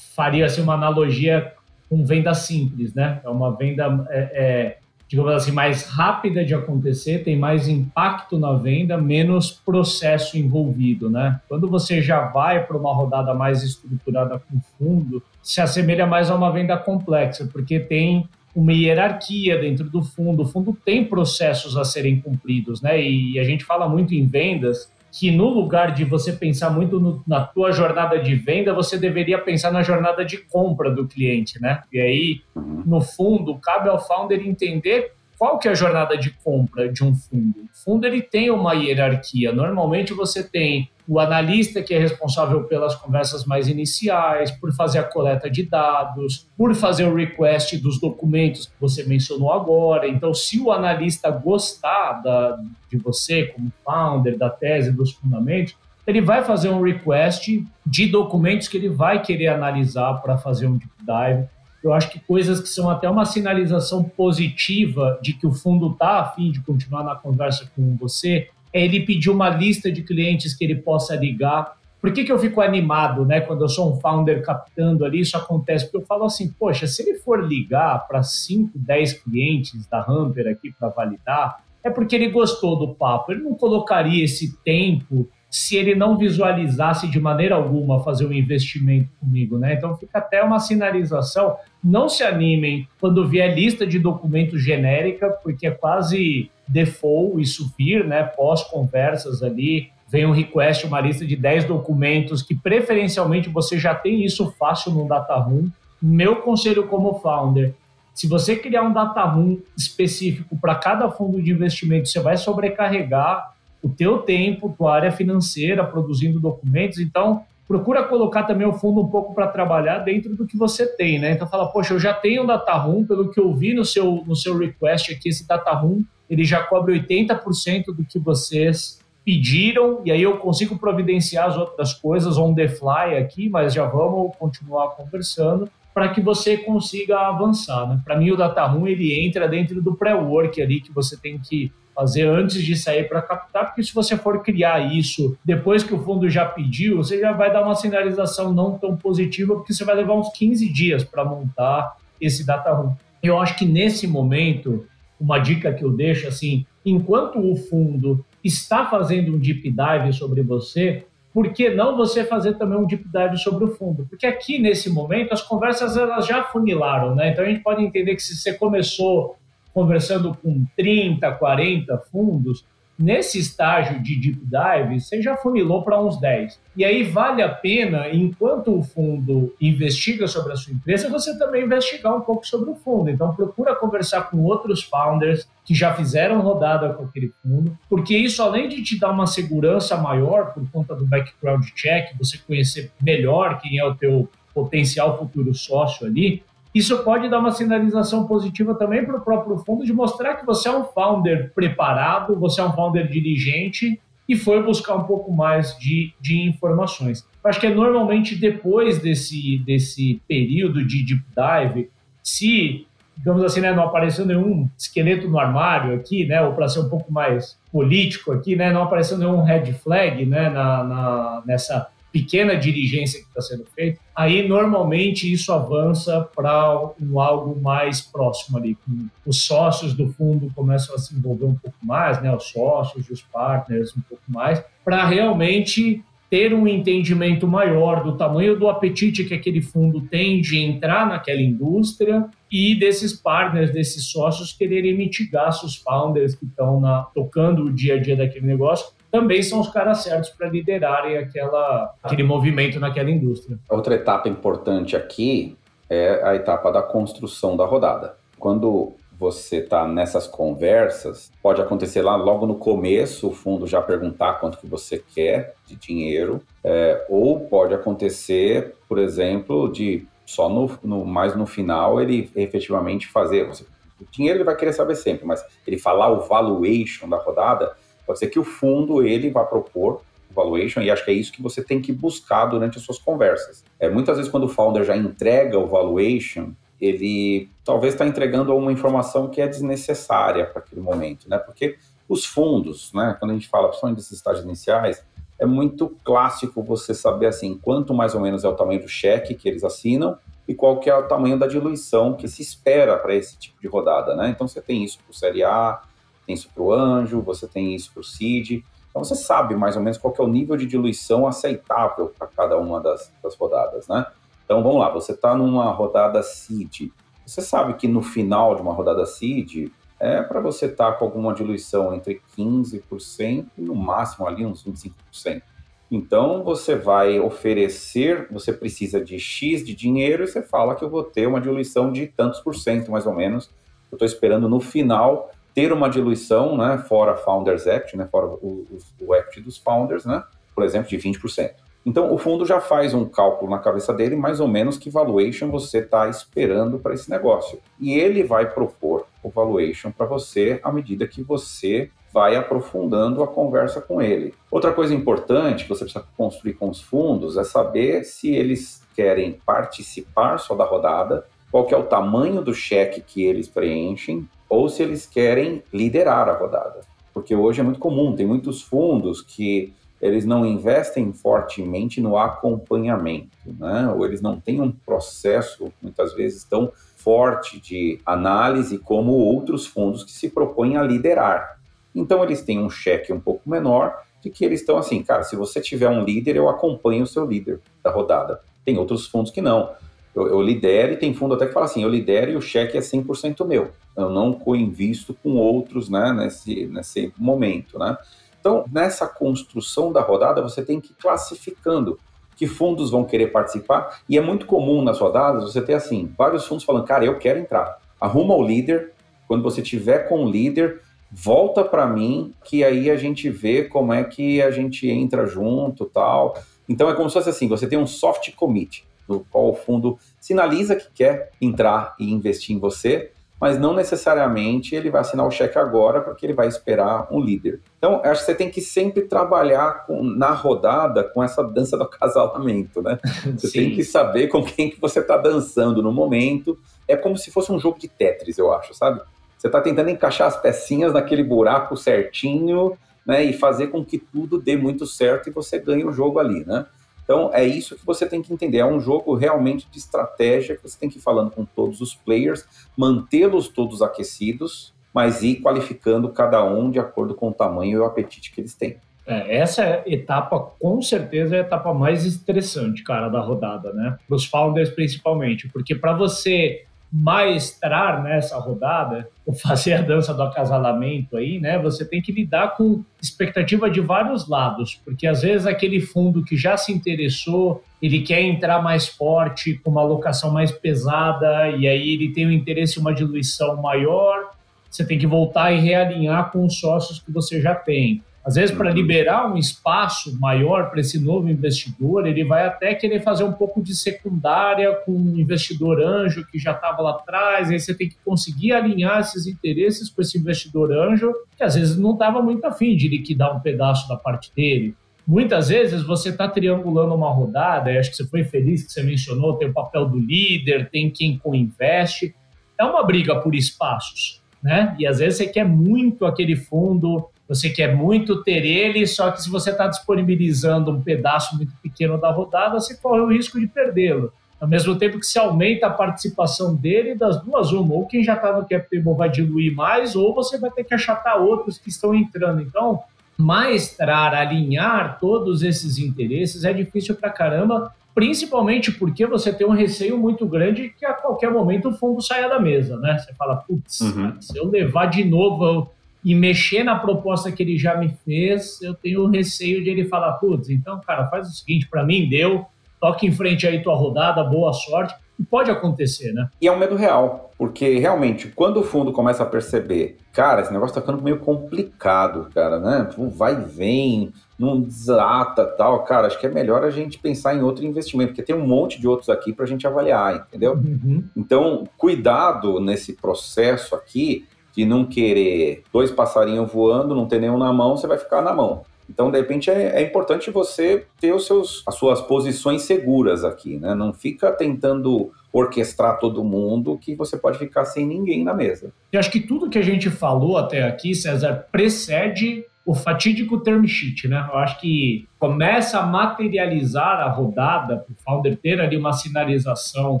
[0.16, 1.52] faria assim uma analogia
[1.94, 3.20] com venda simples, né?
[3.24, 8.54] É uma venda, é, é, digamos assim, mais rápida de acontecer, tem mais impacto na
[8.54, 11.40] venda, menos processo envolvido, né?
[11.48, 16.34] Quando você já vai para uma rodada mais estruturada com fundo, se assemelha mais a
[16.34, 20.42] uma venda complexa, porque tem uma hierarquia dentro do fundo.
[20.42, 23.00] O fundo tem processos a serem cumpridos, né?
[23.00, 27.22] E a gente fala muito em vendas que no lugar de você pensar muito no,
[27.24, 31.82] na tua jornada de venda, você deveria pensar na jornada de compra do cliente, né?
[31.92, 32.82] E aí, uhum.
[32.84, 37.14] no fundo, cabe ao founder entender qual que é a jornada de compra de um
[37.14, 37.60] fundo.
[37.60, 39.52] O fundo ele tem uma hierarquia.
[39.52, 45.04] Normalmente você tem o analista que é responsável pelas conversas mais iniciais, por fazer a
[45.04, 50.08] coleta de dados, por fazer o request dos documentos que você mencionou agora.
[50.08, 52.58] Então, se o analista gostar da,
[52.90, 55.76] de você como founder, da tese, dos fundamentos,
[56.06, 60.76] ele vai fazer um request de documentos que ele vai querer analisar para fazer um
[60.76, 61.48] deep dive.
[61.82, 66.20] Eu acho que coisas que são até uma sinalização positiva de que o fundo está
[66.20, 70.64] afim de continuar na conversa com você é ele pedir uma lista de clientes que
[70.64, 71.76] ele possa ligar.
[72.00, 73.40] Por que, que eu fico animado, né?
[73.40, 75.84] Quando eu sou um founder captando ali, isso acontece.
[75.84, 80.48] Porque eu falo assim, poxa, se ele for ligar para 5, 10 clientes da Hamper
[80.48, 83.30] aqui para validar, é porque ele gostou do papo.
[83.30, 89.08] Ele não colocaria esse tempo se ele não visualizasse de maneira alguma fazer um investimento
[89.20, 89.74] comigo, né?
[89.74, 91.56] Então fica até uma sinalização.
[91.82, 98.04] Não se animem quando vier lista de documentos genérica, porque é quase default isso vir,
[98.04, 98.22] né?
[98.22, 104.24] Pós-conversas ali, vem um request, uma lista de 10 documentos que preferencialmente você já tem
[104.24, 105.68] isso fácil no data room.
[106.00, 107.74] Meu conselho como founder,
[108.14, 113.54] se você criar um data room específico para cada fundo de investimento, você vai sobrecarregar
[113.82, 116.98] o teu tempo, tua área financeira, produzindo documentos.
[116.98, 121.18] Então, procura colocar também o fundo um pouco para trabalhar dentro do que você tem,
[121.18, 121.32] né?
[121.32, 124.22] Então, fala, poxa, eu já tenho um data room, pelo que eu vi no seu,
[124.26, 130.02] no seu request aqui, esse data room, ele já cobre 80% do que vocês pediram,
[130.04, 134.36] e aí eu consigo providenciar as outras coisas on the fly aqui, mas já vamos
[134.36, 137.88] continuar conversando para que você consiga avançar.
[137.88, 138.00] Né?
[138.04, 141.72] Para mim, o Data Room ele entra dentro do pré-work ali que você tem que
[141.94, 146.02] fazer antes de sair para captar, porque se você for criar isso depois que o
[146.02, 149.94] fundo já pediu, você já vai dar uma sinalização não tão positiva, porque você vai
[149.94, 152.94] levar uns 15 dias para montar esse data room.
[153.22, 154.84] Eu acho que nesse momento,
[155.20, 160.42] uma dica que eu deixo assim, enquanto o fundo está fazendo um deep dive sobre
[160.42, 164.06] você, por que não você fazer também um deep dive sobre o fundo?
[164.08, 167.30] Porque aqui, nesse momento, as conversas elas já funilaram, né?
[167.30, 169.36] Então a gente pode entender que se você começou
[169.72, 172.64] conversando com 30, 40 fundos,
[172.98, 176.60] nesse estágio de deep dive, você já funilou para uns 10.
[176.76, 181.64] E aí vale a pena, enquanto o fundo investiga sobre a sua empresa, você também
[181.64, 183.10] investigar um pouco sobre o fundo.
[183.10, 188.42] Então procura conversar com outros founders que já fizeram rodada com aquele fundo, porque isso
[188.42, 193.58] além de te dar uma segurança maior por conta do background check, você conhecer melhor
[193.60, 196.42] quem é o teu potencial futuro sócio ali,
[196.74, 200.68] isso pode dar uma sinalização positiva também para o próprio fundo de mostrar que você
[200.68, 205.78] é um founder preparado, você é um founder dirigente e foi buscar um pouco mais
[205.78, 207.24] de, de informações.
[207.44, 211.90] Acho que é normalmente depois desse, desse período de deep dive,
[212.22, 216.80] se, digamos assim, né, não apareceu nenhum esqueleto no armário aqui, né, ou para ser
[216.80, 221.88] um pouco mais político aqui, né, não apareceu nenhum red flag né, na, na nessa
[222.14, 228.56] pequena dirigência que está sendo feita, aí normalmente isso avança para um algo mais próximo
[228.56, 228.78] ali.
[229.26, 232.32] Os sócios do fundo começam a se envolver um pouco mais, né?
[232.32, 238.56] Os sócios, os partners um pouco mais, para realmente ter um entendimento maior do tamanho
[238.56, 244.52] do apetite que aquele fundo tem de entrar naquela indústria e desses partners, desses sócios
[244.52, 246.80] quererem mitigar seus founders que estão
[247.12, 251.94] tocando o dia a dia daquele negócio também são os caras certos para liderarem aquela,
[252.02, 253.56] aquele movimento naquela indústria.
[253.70, 255.56] Outra etapa importante aqui
[255.88, 258.16] é a etapa da construção da rodada.
[258.40, 264.40] Quando você está nessas conversas, pode acontecer lá logo no começo o fundo já perguntar
[264.40, 270.76] quanto que você quer de dinheiro, é, ou pode acontecer, por exemplo, de só no,
[270.82, 273.48] no, mais no final ele efetivamente fazer.
[273.48, 277.76] O dinheiro ele vai querer saber sempre, mas ele falar o valuation da rodada,
[278.06, 280.02] Pode ser que o fundo ele vá propor
[280.34, 283.64] valuation e acho que é isso que você tem que buscar durante as suas conversas.
[283.78, 286.50] É, muitas vezes quando o founder já entrega o valuation,
[286.80, 291.38] ele talvez está entregando uma informação que é desnecessária para aquele momento, né?
[291.38, 291.76] Porque
[292.08, 293.16] os fundos, né?
[293.18, 295.02] Quando a gente fala, principalmente desses estágios iniciais,
[295.38, 299.34] é muito clássico você saber assim quanto mais ou menos é o tamanho do cheque
[299.34, 303.14] que eles assinam e qual que é o tamanho da diluição que se espera para
[303.14, 304.28] esse tipo de rodada, né?
[304.28, 305.82] Então você tem isso para o Série A,
[306.26, 308.64] tem isso para o anjo, você tem isso para o CID.
[308.90, 312.56] Então você sabe mais ou menos qual é o nível de diluição aceitável para cada
[312.56, 314.06] uma das, das, rodadas, né?
[314.44, 316.92] Então vamos lá, você está numa rodada CID.
[317.26, 321.04] Você sabe que no final de uma rodada CID é para você estar tá com
[321.06, 325.42] alguma diluição entre 15% e no máximo ali uns 25%.
[325.90, 330.90] Então você vai oferecer, você precisa de X de dinheiro e você fala que eu
[330.90, 333.50] vou ter uma diluição de tantos por cento mais ou menos.
[333.90, 338.66] Eu estou esperando no final ter uma diluição, né, fora Founders Act, né, fora o,
[338.70, 340.22] o, o Act dos Founders, né,
[340.54, 341.52] por exemplo, de 20%.
[341.86, 345.50] Então, o fundo já faz um cálculo na cabeça dele, mais ou menos que valuation
[345.50, 347.58] você está esperando para esse negócio.
[347.78, 353.26] E ele vai propor o valuation para você à medida que você vai aprofundando a
[353.26, 354.32] conversa com ele.
[354.50, 359.32] Outra coisa importante que você precisa construir com os fundos é saber se eles querem
[359.44, 364.68] participar só da rodada, qual que é o tamanho do cheque que eles preenchem ou
[364.68, 366.80] se eles querem liderar a rodada.
[367.12, 373.36] Porque hoje é muito comum, tem muitos fundos que eles não investem fortemente no acompanhamento,
[373.58, 373.88] né?
[373.88, 380.04] ou eles não têm um processo, muitas vezes, tão forte de análise como outros fundos
[380.04, 381.58] que se propõem a liderar.
[381.94, 385.36] Então, eles têm um cheque um pouco menor de que eles estão assim, cara, se
[385.36, 388.40] você tiver um líder, eu acompanho o seu líder da rodada.
[388.64, 389.70] Tem outros fundos que não
[390.14, 392.78] eu, eu lidero e tem fundo até que fala assim, eu lidero e o cheque
[392.78, 393.70] é 100% meu.
[393.96, 397.78] Eu não co-invisto com outros né, nesse, nesse momento.
[397.78, 397.96] Né?
[398.38, 401.98] Então, nessa construção da rodada, você tem que ir classificando
[402.36, 404.00] que fundos vão querer participar.
[404.08, 407.38] E é muito comum nas rodadas você ter assim, vários fundos falando, cara, eu quero
[407.38, 407.78] entrar.
[408.00, 408.92] Arruma o líder,
[409.26, 413.92] quando você tiver com o líder, volta para mim, que aí a gente vê como
[413.92, 416.36] é que a gente entra junto tal.
[416.68, 419.98] Então é como se fosse assim, você tem um soft commit no qual o fundo
[420.20, 425.30] sinaliza que quer entrar e investir em você, mas não necessariamente ele vai assinar o
[425.30, 427.60] cheque agora porque ele vai esperar um líder.
[427.76, 431.82] Então, acho que você tem que sempre trabalhar com, na rodada com essa dança do
[431.84, 432.98] acasalamento, né?
[433.36, 433.58] Você Sim.
[433.60, 436.58] tem que saber com quem que você está dançando no momento.
[436.88, 439.00] É como se fosse um jogo de Tetris, eu acho, sabe?
[439.36, 443.22] Você está tentando encaixar as pecinhas naquele buraco certinho, né?
[443.24, 446.64] E fazer com que tudo dê muito certo e você ganhe o jogo ali, né?
[447.04, 448.58] Então, é isso que você tem que entender.
[448.58, 451.94] É um jogo realmente de estratégia que você tem que ir falando com todos os
[451.94, 452.44] players,
[452.76, 457.84] mantê-los todos aquecidos, mas ir qualificando cada um de acordo com o tamanho e o
[457.84, 458.76] apetite que eles têm.
[459.06, 463.98] É, essa etapa, com certeza, é a etapa mais estressante, cara, da rodada, né?
[464.06, 465.48] Para os founders, principalmente.
[465.48, 466.64] Porque para você
[466.96, 471.58] maestrar nessa rodada, ou fazer a dança do acasalamento aí, né?
[471.58, 476.36] Você tem que lidar com expectativa de vários lados, porque às vezes aquele fundo que
[476.36, 481.94] já se interessou, ele quer entrar mais forte, com uma alocação mais pesada, e aí
[481.94, 484.30] ele tem um interesse em uma diluição maior,
[484.70, 488.02] você tem que voltar e realinhar com os sócios que você já tem.
[488.24, 488.74] Às vezes, para uhum.
[488.74, 493.62] liberar um espaço maior para esse novo investidor, ele vai até querer fazer um pouco
[493.62, 497.50] de secundária com um investidor anjo que já estava lá atrás.
[497.50, 501.76] Aí você tem que conseguir alinhar esses interesses com esse investidor anjo, que às vezes
[501.76, 504.74] não estava muito afim de liquidar um pedaço da parte dele.
[505.06, 508.82] Muitas vezes você está triangulando uma rodada, e acho que você foi feliz que você
[508.82, 512.14] mencionou, tem o papel do líder, tem quem co-investe.
[512.58, 514.74] É uma briga por espaços, né?
[514.78, 519.22] E às vezes você quer muito aquele fundo você quer muito ter ele, só que
[519.22, 523.46] se você está disponibilizando um pedaço muito pequeno da rodada, você corre o risco de
[523.46, 524.12] perdê-lo.
[524.40, 528.14] Ao mesmo tempo que se aumenta a participação dele, das duas, uma, ou quem já
[528.14, 531.70] está no cap table vai diluir mais, ou você vai ter que achatar outros que
[531.70, 532.42] estão entrando.
[532.42, 532.80] Então,
[533.16, 539.96] maestrar, alinhar todos esses interesses é difícil pra caramba, principalmente porque você tem um receio
[539.96, 542.98] muito grande que a qualquer momento o fundo saia da mesa, né?
[542.98, 544.20] Você fala, putz, uhum.
[544.20, 545.70] se eu levar de novo
[546.04, 550.12] e mexer na proposta que ele já me fez, eu tenho receio de ele falar,
[550.14, 552.44] putz, então, cara, faz o seguinte, para mim deu,
[552.78, 554.94] toque em frente aí tua rodada, boa sorte.
[555.18, 556.28] E pode acontecer, né?
[556.40, 560.52] E é um medo real, porque realmente, quando o fundo começa a perceber, cara, esse
[560.52, 562.86] negócio tá ficando meio complicado, cara, né?
[562.90, 567.32] Tipo, vai e vem, não desata tal, cara, acho que é melhor a gente pensar
[567.32, 570.54] em outro investimento, porque tem um monte de outros aqui para a gente avaliar, entendeu?
[570.54, 571.04] Uhum.
[571.16, 574.26] Então, cuidado nesse processo aqui,
[574.56, 578.32] de não querer dois passarinhos voando, não ter nenhum na mão, você vai ficar na
[578.32, 578.62] mão.
[578.88, 583.56] Então, de repente, é, é, importante você ter os seus, as suas posições seguras aqui,
[583.56, 583.74] né?
[583.74, 588.72] Não fica tentando orquestrar todo mundo que você pode ficar sem ninguém na mesa.
[588.92, 593.66] Eu acho que tudo que a gente falou até aqui, César, precede o fatídico term
[593.66, 594.26] sheet, né?
[594.30, 600.00] Eu acho que começa a materializar a rodada para o founder ter ali uma sinalização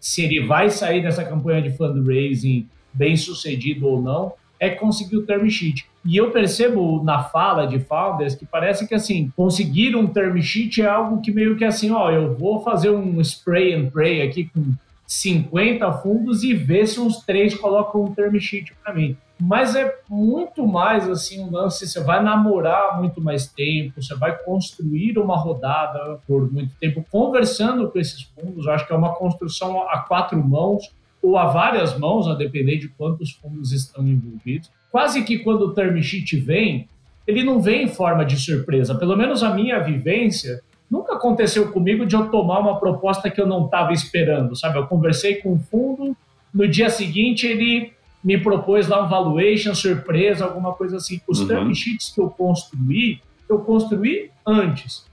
[0.00, 2.68] se ele vai sair dessa campanha de fundraising
[2.98, 5.86] bem sucedido ou não, é conseguir o term sheet.
[6.04, 10.82] E eu percebo na fala de founders que parece que assim, conseguir um term sheet
[10.82, 14.50] é algo que meio que assim, ó, eu vou fazer um spray and pray aqui
[14.52, 14.72] com
[15.06, 19.16] 50 fundos e ver se uns três colocam um term sheet para mim.
[19.40, 24.36] Mas é muito mais assim um lance, você vai namorar muito mais tempo, você vai
[24.36, 28.66] construir uma rodada por muito tempo conversando com esses fundos.
[28.66, 30.90] Eu acho que é uma construção a quatro mãos
[31.28, 34.70] ou a várias mãos, a depender de quantos fundos estão envolvidos.
[34.90, 36.88] Quase que quando o term sheet vem,
[37.26, 38.94] ele não vem em forma de surpresa.
[38.94, 43.46] Pelo menos a minha vivência nunca aconteceu comigo de eu tomar uma proposta que eu
[43.46, 44.78] não estava esperando, sabe?
[44.78, 46.16] Eu conversei com o fundo,
[46.52, 47.92] no dia seguinte ele
[48.24, 51.20] me propôs lá um valuation, surpresa, alguma coisa assim.
[51.28, 51.48] Os uhum.
[51.48, 55.06] term sheets que eu construí, eu construí antes.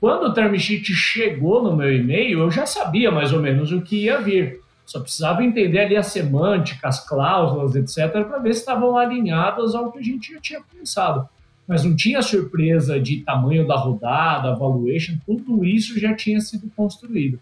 [0.00, 3.82] Quando o term sheet chegou no meu e-mail, eu já sabia mais ou menos o
[3.82, 4.60] que ia vir.
[4.90, 9.92] Só precisava entender ali a semântica, as cláusulas, etc., para ver se estavam alinhadas ao
[9.92, 11.28] que a gente já tinha pensado.
[11.64, 17.38] Mas não tinha surpresa de tamanho da rodada, valuation, tudo isso já tinha sido construído.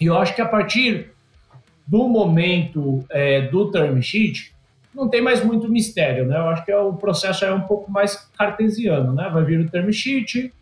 [0.00, 1.10] E eu acho que a partir
[1.84, 4.54] do momento é, do term sheet,
[4.94, 6.36] não tem mais muito mistério, né?
[6.36, 9.28] Eu acho que é, o processo é um pouco mais cartesiano, né?
[9.28, 10.52] Vai vir o term sheet,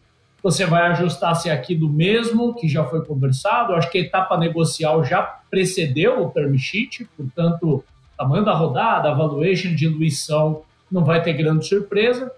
[0.44, 3.72] você vai ajustar se é aquilo mesmo que já foi conversado.
[3.72, 7.82] Acho que a etapa negocial já precedeu o term sheet, portanto,
[8.14, 10.60] tamanho da rodada, a valuation, diluição,
[10.92, 12.30] não vai ter grande surpresa.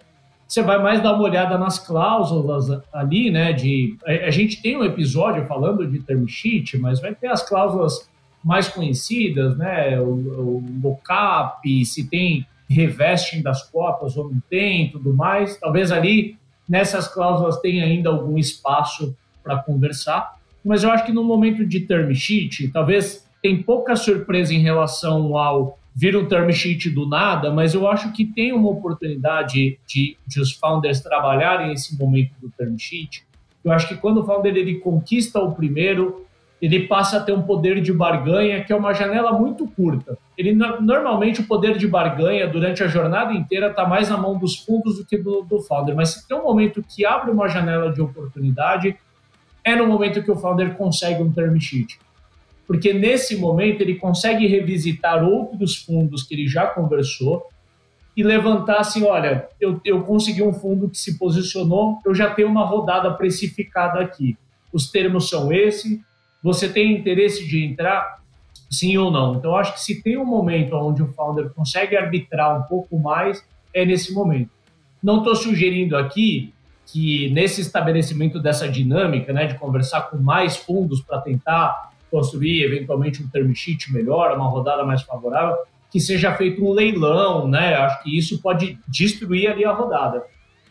[0.47, 3.53] Você vai mais dar uma olhada nas cláusulas ali, né?
[3.53, 8.09] De a, gente tem um episódio falando de term sheet, mas vai ter as cláusulas
[8.45, 10.01] mais conhecidas, né?
[10.01, 15.57] O, o lockup, se tem revesting das cotas ou não tem, tudo mais.
[15.57, 16.39] Talvez ali
[16.69, 21.81] Nessas cláusulas tem ainda algum espaço para conversar, mas eu acho que no momento de
[21.81, 27.51] term sheet, talvez tem pouca surpresa em relação ao vira um term sheet do nada,
[27.51, 32.51] mas eu acho que tem uma oportunidade de, de os founders trabalharem esse momento do
[32.51, 33.25] term sheet.
[33.65, 36.26] Eu acho que quando o founder ele conquista o primeiro,
[36.61, 40.17] ele passa a ter um poder de barganha que é uma janela muito curta.
[40.37, 44.57] Ele normalmente o poder de barganha durante a jornada inteira está mais na mão dos
[44.57, 45.95] fundos do que do, do founder.
[45.95, 48.97] Mas se tem um momento que abre uma janela de oportunidade,
[49.63, 51.99] é no momento que o founder consegue um term sheet.
[52.67, 57.47] Porque nesse momento ele consegue revisitar outros fundos que ele já conversou
[58.17, 62.49] e levantar assim, olha, eu, eu consegui um fundo que se posicionou, eu já tenho
[62.49, 64.39] uma rodada precificada aqui.
[64.73, 66.03] Os termos são esse,
[66.47, 68.21] você tem interesse de entrar?
[68.71, 69.35] Sim ou não?
[69.35, 73.45] Então, acho que se tem um momento onde o founder consegue arbitrar um pouco mais,
[73.75, 74.51] é nesse momento.
[75.03, 76.55] Não estou sugerindo aqui
[76.87, 83.21] que nesse estabelecimento dessa dinâmica, né, de conversar com mais fundos para tentar construir eventualmente
[83.21, 85.57] um term sheet melhor, uma rodada mais favorável,
[85.91, 87.75] que seja feito um leilão, né?
[87.75, 90.23] Acho que isso pode destruir ali a rodada.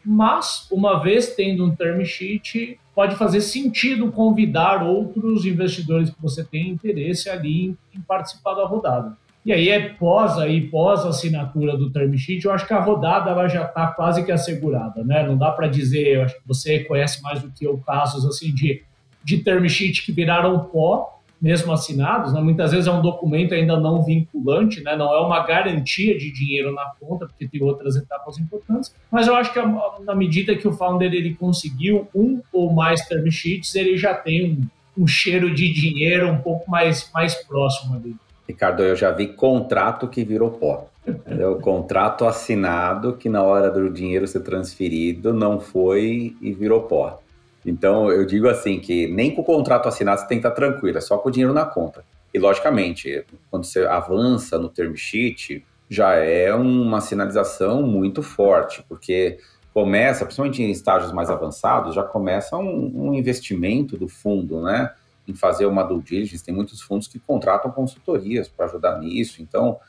[0.05, 6.43] Mas, uma vez tendo um term sheet, pode fazer sentido convidar outros investidores que você
[6.43, 9.17] tem interesse ali em, participar da rodada.
[9.43, 13.29] E aí é pós aí pós assinatura do term sheet, eu acho que a rodada
[13.29, 15.25] ela já está quase que assegurada, né?
[15.25, 18.53] Não dá para dizer, eu acho que você conhece mais do que eu casos assim
[18.53, 18.83] de
[19.25, 21.14] de term sheet que viraram pó,
[21.45, 22.41] mesmo assinados, né?
[22.41, 24.95] muitas vezes é um documento ainda não vinculante, né?
[24.95, 29.35] não é uma garantia de dinheiro na conta, porque tem outras etapas importantes, mas eu
[29.35, 29.59] acho que
[30.03, 34.57] na medida que o founder ele conseguiu um ou mais term sheets, ele já tem
[34.97, 38.15] um, um cheiro de dinheiro um pouco mais, mais próximo ali.
[38.49, 40.87] Ricardo, eu já vi contrato que virou pó.
[41.07, 47.21] o contrato assinado que na hora do dinheiro ser transferido não foi e virou pó.
[47.65, 50.97] Então, eu digo assim que nem com o contrato assinado você tem que estar tranquilo,
[50.97, 52.05] é só com o dinheiro na conta.
[52.33, 59.39] E, logicamente, quando você avança no term sheet, já é uma sinalização muito forte, porque
[59.73, 64.93] começa, principalmente em estágios mais avançados, já começa um, um investimento do fundo, né?
[65.27, 66.43] Em fazer uma due diligence.
[66.43, 69.41] Tem muitos fundos que contratam consultorias para ajudar nisso.
[69.41, 69.79] Então,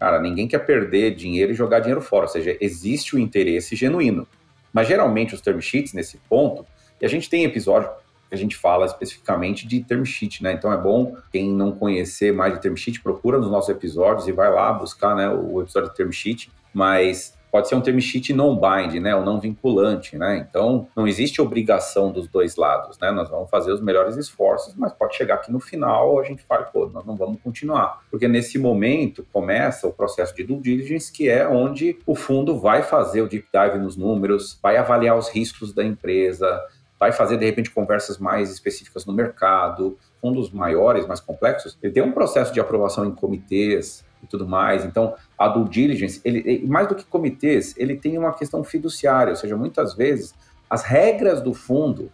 [0.00, 2.24] cara, ninguém quer perder dinheiro e jogar dinheiro fora.
[2.24, 4.26] Ou seja, existe o interesse genuíno.
[4.72, 6.66] Mas geralmente os term sheets, nesse ponto,
[7.00, 7.88] e a gente tem episódio
[8.28, 10.52] que a gente fala especificamente de term sheet, né?
[10.52, 14.32] Então é bom quem não conhecer mais de term sheet, procura nos nossos episódios e
[14.32, 18.34] vai lá buscar né, o episódio de term sheet, mas pode ser um term sheet
[18.34, 20.36] non-bind, né, ou não vinculante, né?
[20.46, 23.10] Então, não existe obrigação dos dois lados, né?
[23.10, 26.64] Nós vamos fazer os melhores esforços, mas pode chegar aqui no final a gente fala,
[26.64, 28.02] pô, nós não vamos continuar.
[28.10, 32.82] Porque nesse momento começa o processo de due diligence, que é onde o fundo vai
[32.82, 36.60] fazer o deep dive nos números, vai avaliar os riscos da empresa,
[36.98, 42.02] vai fazer, de repente, conversas mais específicas no mercado, fundos maiores, mais complexos, ele tem
[42.02, 44.84] um processo de aprovação em comitês e tudo mais.
[44.84, 49.36] Então, a due diligence, ele, mais do que comitês, ele tem uma questão fiduciária, ou
[49.36, 50.34] seja, muitas vezes
[50.68, 52.10] as regras do fundo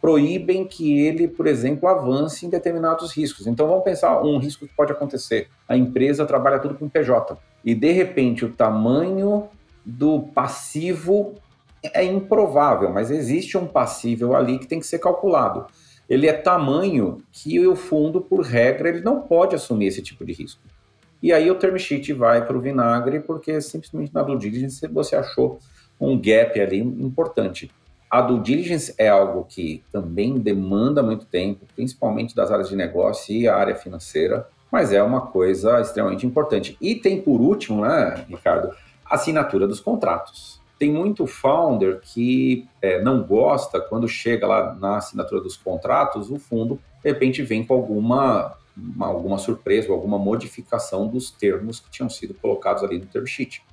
[0.00, 3.46] proíbem que ele, por exemplo, avance em determinados riscos.
[3.46, 5.48] Então, vamos pensar um risco que pode acontecer.
[5.68, 9.48] A empresa trabalha tudo com PJ e, de repente, o tamanho
[9.86, 11.34] do passivo
[11.82, 15.66] é improvável, mas existe um passível ali que tem que ser calculado.
[16.08, 20.32] Ele é tamanho que o fundo, por regra, ele não pode assumir esse tipo de
[20.32, 20.60] risco.
[21.22, 25.14] E aí o term sheet vai para o vinagre porque simplesmente na due diligence você
[25.14, 25.58] achou
[26.00, 27.70] um gap ali importante.
[28.10, 33.34] A due diligence é algo que também demanda muito tempo, principalmente das áreas de negócio
[33.34, 36.76] e a área financeira, mas é uma coisa extremamente importante.
[36.80, 38.74] E tem por último, né, Ricardo,
[39.04, 44.96] a assinatura dos contratos tem muito founder que é, não gosta quando chega lá na
[44.96, 51.06] assinatura dos contratos, o fundo de repente vem com alguma, uma, alguma surpresa, alguma modificação
[51.06, 53.64] dos termos que tinham sido colocados ali no term sheet.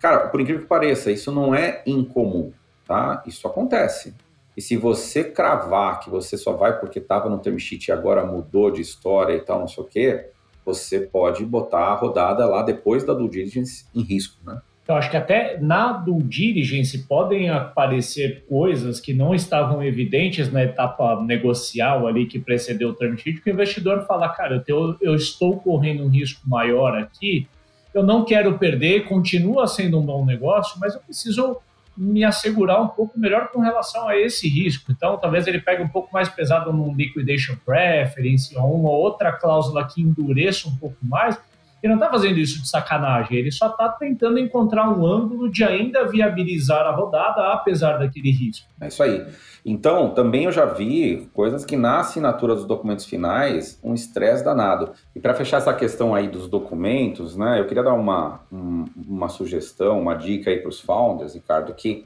[0.00, 2.52] Cara, por incrível que pareça, isso não é incomum,
[2.84, 3.22] tá?
[3.24, 4.12] Isso acontece.
[4.56, 8.26] E se você cravar que você só vai porque estava no term sheet e agora
[8.26, 10.30] mudou de história e tal, não sei o quê,
[10.64, 14.60] você pode botar a rodada lá depois da due diligence em risco, né?
[14.88, 20.62] Eu acho que até na due diligence podem aparecer coisas que não estavam evidentes na
[20.62, 25.14] etapa negocial ali que precedeu o term sheet, que o investidor fala, cara, eu, eu
[25.16, 27.48] estou correndo um risco maior aqui,
[27.92, 31.56] eu não quero perder, continua sendo um bom negócio, mas eu preciso
[31.96, 34.92] me assegurar um pouco melhor com relação a esse risco.
[34.92, 39.86] Então, talvez ele pegue um pouco mais pesado num liquidation preference ou uma outra cláusula
[39.86, 41.38] que endureça um pouco mais,
[41.86, 45.62] Ele não está fazendo isso de sacanagem, ele só está tentando encontrar um ângulo de
[45.62, 48.66] ainda viabilizar a rodada, apesar daquele risco.
[48.80, 49.24] É isso aí.
[49.64, 54.92] Então, também eu já vi coisas que na assinatura dos documentos finais, um estresse danado.
[55.14, 59.28] E para fechar essa questão aí dos documentos, né, eu queria dar uma, um, uma
[59.28, 62.04] sugestão, uma dica aí para os founders, Ricardo, que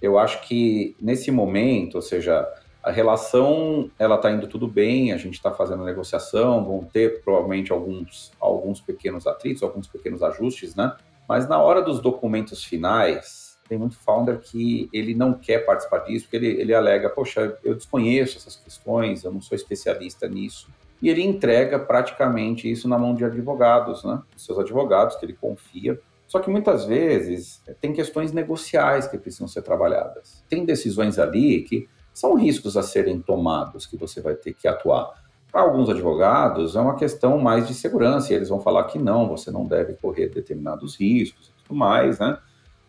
[0.00, 2.46] eu acho que nesse momento, ou seja,
[2.82, 7.70] a relação ela está indo tudo bem, a gente está fazendo negociação, vão ter provavelmente
[7.70, 10.96] alguns, alguns pequenos atritos, alguns pequenos ajustes, né?
[11.28, 16.26] Mas na hora dos documentos finais, tem muito founder que ele não quer participar disso,
[16.26, 20.68] porque ele, ele alega, poxa, eu desconheço essas questões, eu não sou especialista nisso.
[21.00, 24.20] E ele entrega praticamente isso na mão de advogados, né?
[24.36, 25.98] Seus advogados, que ele confia.
[26.28, 30.44] Só que muitas vezes tem questões negociais que precisam ser trabalhadas.
[30.48, 35.22] Tem decisões ali que são riscos a serem tomados que você vai ter que atuar.
[35.50, 39.28] Para alguns advogados, é uma questão mais de segurança, e eles vão falar que não,
[39.28, 42.38] você não deve correr determinados riscos e tudo mais, né?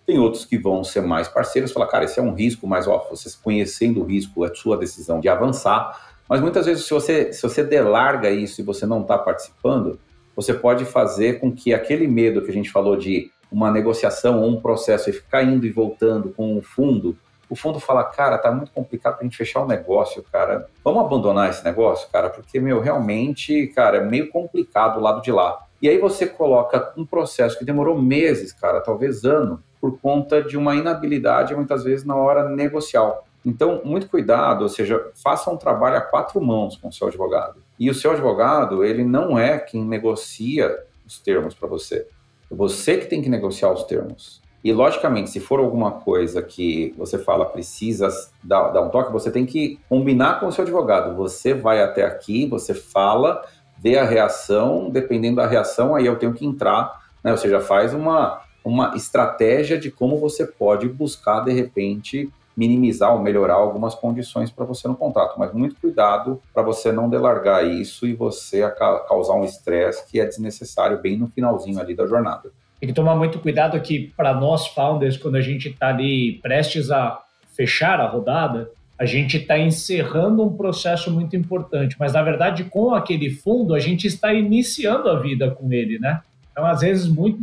[0.05, 3.07] Tem outros que vão ser mais parceiros, falar, cara, esse é um risco, mas ó,
[3.09, 6.13] você conhecendo o risco, é sua decisão de avançar.
[6.27, 9.99] Mas muitas vezes, se você, se você delarga isso e você não está participando,
[10.35, 14.49] você pode fazer com que aquele medo que a gente falou de uma negociação ou
[14.49, 17.15] um processo e ficar indo e voltando com o fundo,
[17.49, 20.67] o fundo fala, cara, tá muito complicado pra gente fechar o negócio, cara.
[20.83, 25.31] Vamos abandonar esse negócio, cara, porque, meu, realmente, cara, é meio complicado o lado de
[25.31, 25.65] lá.
[25.81, 30.57] E aí você coloca um processo que demorou meses, cara, talvez ano, por conta de
[30.57, 33.25] uma inabilidade, muitas vezes, na hora negocial.
[33.45, 37.61] Então, muito cuidado, ou seja, faça um trabalho a quatro mãos com o seu advogado.
[37.77, 40.73] E o seu advogado, ele não é quem negocia
[41.05, 42.07] os termos para você.
[42.49, 44.41] É você que tem que negociar os termos.
[44.63, 48.07] E, logicamente, se for alguma coisa que você fala precisa
[48.41, 51.17] dar, dar, um toque, você tem que combinar com o seu advogado.
[51.17, 53.43] Você vai até aqui, você fala,
[53.77, 57.31] vê a reação, dependendo da reação, aí eu tenho que entrar, né?
[57.31, 63.19] Ou seja, faz uma, uma estratégia de como você pode buscar, de repente, minimizar ou
[63.19, 65.37] melhorar algumas condições para você no contrato.
[65.37, 68.69] Mas muito cuidado para você não delargar isso e você
[69.09, 72.49] causar um estresse que é desnecessário bem no finalzinho ali da jornada
[72.83, 76.91] tem que tomar muito cuidado aqui para nós founders, quando a gente está ali prestes
[76.91, 77.17] a
[77.55, 78.69] fechar a rodada,
[78.99, 83.79] a gente está encerrando um processo muito importante, mas na verdade com aquele fundo a
[83.79, 86.19] gente está iniciando a vida com ele, né?
[86.53, 87.41] Então, às vezes, muito